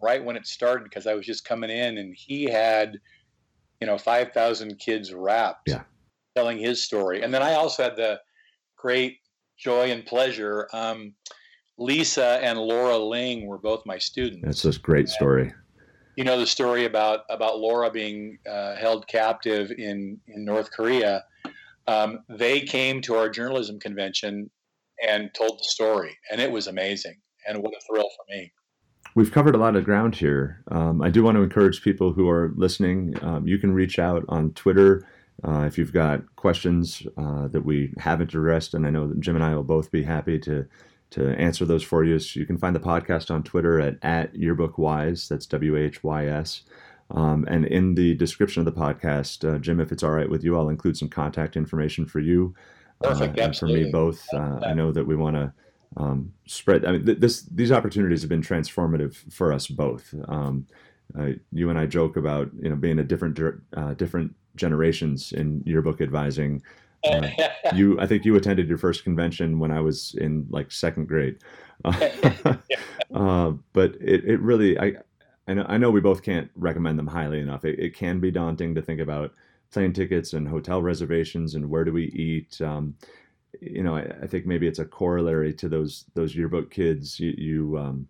[0.02, 2.98] right when it started because I was just coming in, and he had,
[3.80, 5.82] you know, five thousand kids wrapped, Yeah.
[6.36, 8.20] telling his story, and then I also had the
[8.76, 9.18] great
[9.56, 10.68] joy and pleasure.
[10.72, 11.14] Um,
[11.78, 14.42] Lisa and Laura Ling were both my students.
[14.44, 15.52] That's a great story.
[16.16, 21.24] You know the story about about Laura being uh, held captive in in North Korea.
[21.86, 24.50] Um, they came to our journalism convention
[25.06, 27.16] and told the story, and it was amazing.
[27.46, 28.52] And what a thrill for me!
[29.14, 30.62] We've covered a lot of ground here.
[30.70, 33.14] Um, I do want to encourage people who are listening.
[33.22, 35.06] Um, you can reach out on Twitter
[35.44, 39.34] uh, if you've got questions uh, that we haven't addressed, and I know that Jim
[39.34, 40.66] and I will both be happy to
[41.12, 42.18] to answer those for you.
[42.18, 45.28] So you can find the podcast on Twitter at at YearbookWhys.
[45.28, 46.62] That's W H Y S.
[47.10, 50.42] Um, and in the description of the podcast, uh, Jim, if it's all right with
[50.42, 52.54] you, I'll include some contact information for you
[53.02, 54.26] Perfect, uh, and for me both.
[54.32, 55.52] Uh, I know that we want to
[55.96, 56.84] um, spread.
[56.84, 60.14] I mean, th- this these opportunities have been transformative for us both.
[60.28, 60.66] Um,
[61.18, 63.38] uh, you and I joke about you know being a different
[63.76, 66.62] uh, different generations in yearbook advising.
[67.04, 67.28] Uh,
[67.74, 71.38] you, I think you attended your first convention when I was in like second grade.
[73.14, 74.94] Uh, but it, it really, I,
[75.46, 77.64] I know, I know we both can't recommend them highly enough.
[77.64, 79.34] It, it can be daunting to think about
[79.70, 82.60] plane tickets and hotel reservations and where do we eat.
[82.60, 82.94] Um,
[83.60, 87.20] you know, I, I think maybe it's a corollary to those those yearbook kids.
[87.20, 88.08] You you, um,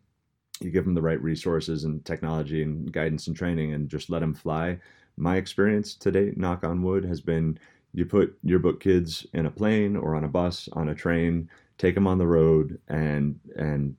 [0.61, 4.20] you give them the right resources and technology and guidance and training, and just let
[4.20, 4.78] them fly.
[5.16, 7.59] My experience to date, knock on wood, has been
[7.95, 11.95] you put yearbook kids in a plane or on a bus, on a train, take
[11.95, 13.97] them on the road, and and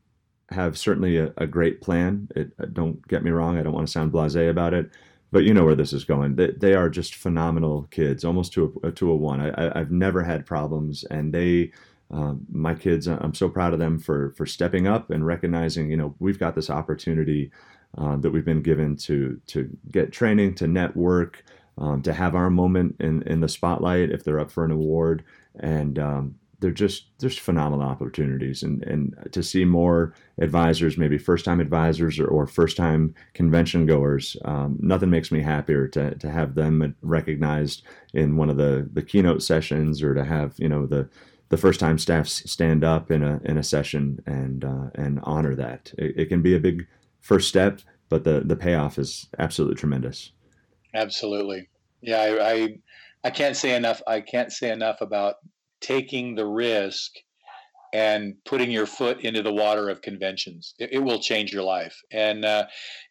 [0.49, 2.27] have certainly a, a great plan.
[2.35, 4.89] It, uh, don't get me wrong; I don't want to sound blasé about it,
[5.31, 6.35] but you know where this is going.
[6.35, 9.41] They, they are just phenomenal kids, almost to a to a one.
[9.41, 11.71] I, I've never had problems, and they,
[12.11, 15.97] um, my kids, I'm so proud of them for for stepping up and recognizing, you
[15.97, 17.51] know, we've got this opportunity
[17.97, 21.43] uh, that we've been given to to get training, to network,
[21.77, 25.23] um, to have our moment in in the spotlight if they're up for an award,
[25.59, 28.63] and um, they're just just phenomenal opportunities.
[28.63, 33.85] And and to see more advisors maybe first time advisors or, or first time convention
[33.85, 38.89] goers um, nothing makes me happier to, to have them recognized in one of the
[38.93, 41.07] the keynote sessions or to have you know the
[41.49, 45.55] the first time staffs stand up in a in a session and uh, and honor
[45.55, 45.91] that.
[45.97, 46.87] It, it can be a big
[47.19, 50.31] first step but the the payoff is absolutely tremendous
[50.93, 51.69] Absolutely.
[52.01, 52.67] Yeah, I, I
[53.25, 54.01] I can't say enough.
[54.07, 55.35] I can't say enough about
[55.81, 57.11] taking the risk
[57.93, 60.73] and putting your foot into the water of conventions.
[60.79, 62.01] It, it will change your life.
[62.11, 62.65] And uh,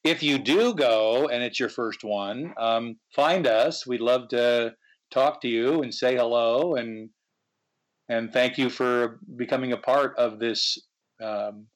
[0.05, 3.87] if you do go and it's your first one, um, find us.
[3.87, 4.75] We'd love to
[5.13, 7.11] talk to you and say hello and
[8.09, 10.79] and thank you for becoming a part of this
[11.23, 11.67] um,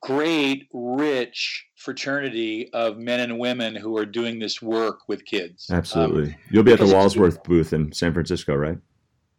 [0.00, 5.66] great, rich fraternity of men and women who are doing this work with kids.
[5.70, 8.78] Um, absolutely you'll be at the Walsworth booth in San Francisco right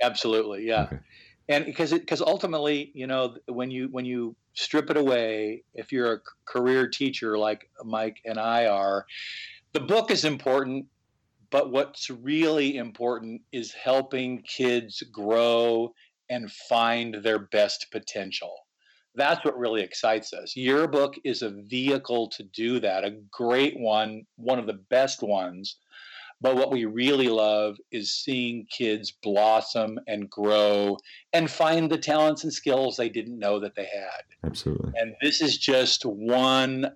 [0.02, 0.84] absolutely, yeah.
[0.84, 1.00] Okay.
[1.50, 6.14] And because because ultimately, you know, when you when you strip it away, if you're
[6.14, 9.06] a career teacher like Mike and I are,
[9.74, 10.86] the book is important.
[11.50, 15.94] But what's really important is helping kids grow
[16.30, 18.54] and find their best potential.
[19.16, 20.56] That's what really excites us.
[20.56, 25.22] Your book is a vehicle to do that, a great one, one of the best
[25.22, 25.78] ones.
[26.40, 30.98] But what we really love is seeing kids blossom and grow
[31.34, 34.24] and find the talents and skills they didn't know that they had.
[34.44, 36.88] absolutely And this is just one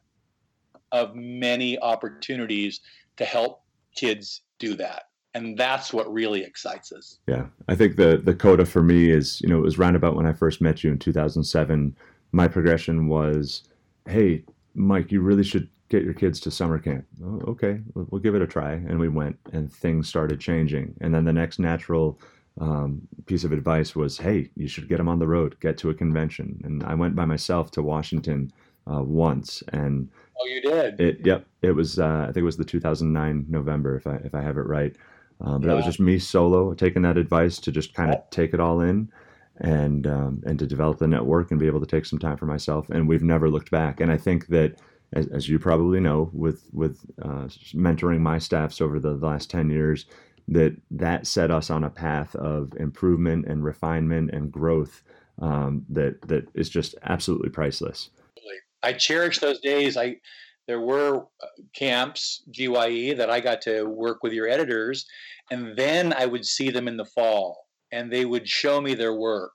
[0.92, 2.80] of many opportunities
[3.18, 3.62] to help
[3.96, 5.04] kids do that.
[5.36, 7.20] And that's what really excites us.
[7.28, 10.26] Yeah, I think the the coda for me is you know it was roundabout when
[10.26, 11.96] I first met you in 2007.
[12.32, 13.64] My progression was,
[14.08, 17.06] hey, Mike, you really should get your kids to summer camp.
[17.24, 20.96] Oh, okay, we'll, we'll give it a try, and we went, and things started changing.
[21.02, 22.18] And then the next natural
[22.60, 25.90] um, piece of advice was, hey, you should get them on the road, get to
[25.90, 26.60] a convention.
[26.64, 28.52] And I went by myself to Washington
[28.90, 30.10] uh, once, and
[30.40, 31.00] Oh, you did?
[31.00, 32.00] it, yep, it was.
[32.00, 34.96] Uh, I think it was the 2009 November, if I if I have it right.
[35.42, 38.54] Um, but that was just me solo taking that advice to just kind of take
[38.54, 39.10] it all in,
[39.58, 42.46] and um, and to develop the network and be able to take some time for
[42.46, 42.90] myself.
[42.90, 44.00] And we've never looked back.
[44.00, 44.80] And I think that,
[45.14, 49.50] as, as you probably know, with with uh, mentoring my staffs over the, the last
[49.50, 50.06] 10 years,
[50.48, 55.04] that that set us on a path of improvement and refinement and growth
[55.42, 58.10] um, that that is just absolutely priceless.
[58.86, 59.98] I cherish those days.
[59.98, 60.18] I
[60.68, 65.06] there were uh, camps GYE that I got to work with your editors,
[65.52, 69.14] and then I would see them in the fall, and they would show me their
[69.14, 69.54] work,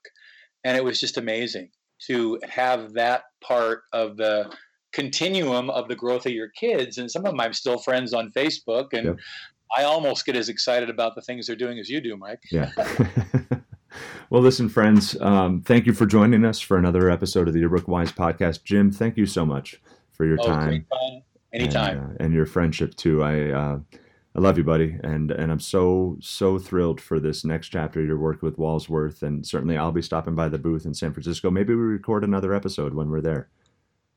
[0.64, 1.70] and it was just amazing
[2.06, 4.50] to have that part of the
[4.92, 6.98] continuum of the growth of your kids.
[6.98, 9.16] And some of them I'm still friends on Facebook, and yep.
[9.76, 12.40] I almost get as excited about the things they're doing as you do, Mike.
[12.50, 12.70] Yeah.
[14.30, 17.86] well, listen, friends, um, thank you for joining us for another episode of the Yearbook
[17.86, 18.64] Whys podcast.
[18.64, 19.80] Jim, thank you so much
[20.20, 20.86] for your oh, time.
[21.54, 21.98] Anytime.
[21.98, 23.22] And, uh, and, your friendship too.
[23.22, 23.78] I uh,
[24.36, 28.02] I love you, buddy, and and I'm so so thrilled for this next chapter.
[28.02, 31.50] Your work with Walsworth, and certainly I'll be stopping by the booth in San Francisco.
[31.50, 33.48] Maybe we record another episode when we're there.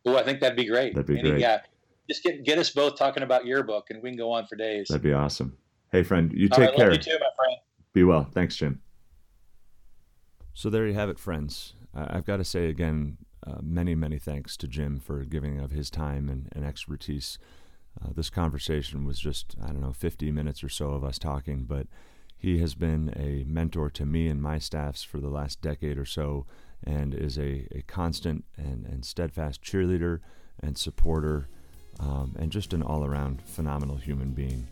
[0.05, 0.93] Oh, I think that'd be great.
[0.93, 1.41] That'd be Any, great.
[1.41, 1.61] Yeah,
[2.09, 4.57] just get get us both talking about your book, and we can go on for
[4.57, 4.89] days.
[4.89, 5.57] That'd be awesome.
[5.93, 6.91] Hey, friend, you take right, care.
[6.91, 7.57] you too, my friend.
[7.93, 8.27] Be well.
[8.29, 8.81] Thanks, Jim.
[10.53, 11.75] So there you have it, friends.
[11.95, 15.89] I've got to say again, uh, many, many thanks to Jim for giving of his
[15.89, 17.37] time and, and expertise.
[18.01, 21.63] Uh, this conversation was just, I don't know, 50 minutes or so of us talking,
[21.63, 21.87] but
[22.37, 26.05] he has been a mentor to me and my staffs for the last decade or
[26.05, 26.45] so
[26.85, 30.19] and is a, a constant and, and steadfast cheerleader
[30.61, 31.47] and supporter
[31.99, 34.67] um, and just an all around phenomenal human being.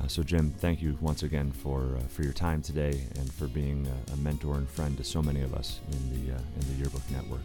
[0.00, 3.46] Uh, so, Jim, thank you once again for uh, for your time today and for
[3.46, 6.68] being a, a, mentor and friend to so many of us in the uh, in
[6.68, 7.40] the Yearbook Network.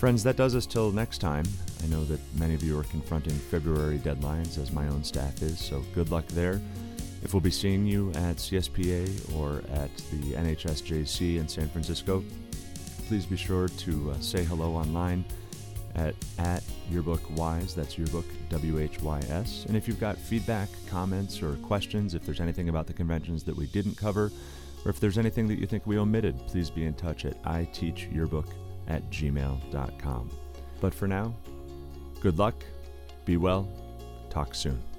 [0.00, 1.44] Friends, that does us till next time.
[1.84, 5.58] I know that many of you are confronting February deadlines, as my own staff is.
[5.58, 6.58] So, good luck there.
[7.22, 12.24] If we'll be seeing you at CSPA or at the NHSJC in San Francisco,
[13.08, 15.22] please be sure to uh, say hello online
[15.96, 17.74] at, at Yearbook Whys.
[17.74, 19.66] That's Yearbook W H Y S.
[19.68, 23.54] And if you've got feedback, comments, or questions, if there's anything about the conventions that
[23.54, 24.32] we didn't cover,
[24.86, 28.50] or if there's anything that you think we omitted, please be in touch at iteachyearbook
[28.90, 30.30] at gmail.com.
[30.80, 31.32] But for now,
[32.20, 32.64] good luck,
[33.24, 33.68] be well,
[34.28, 34.89] talk soon.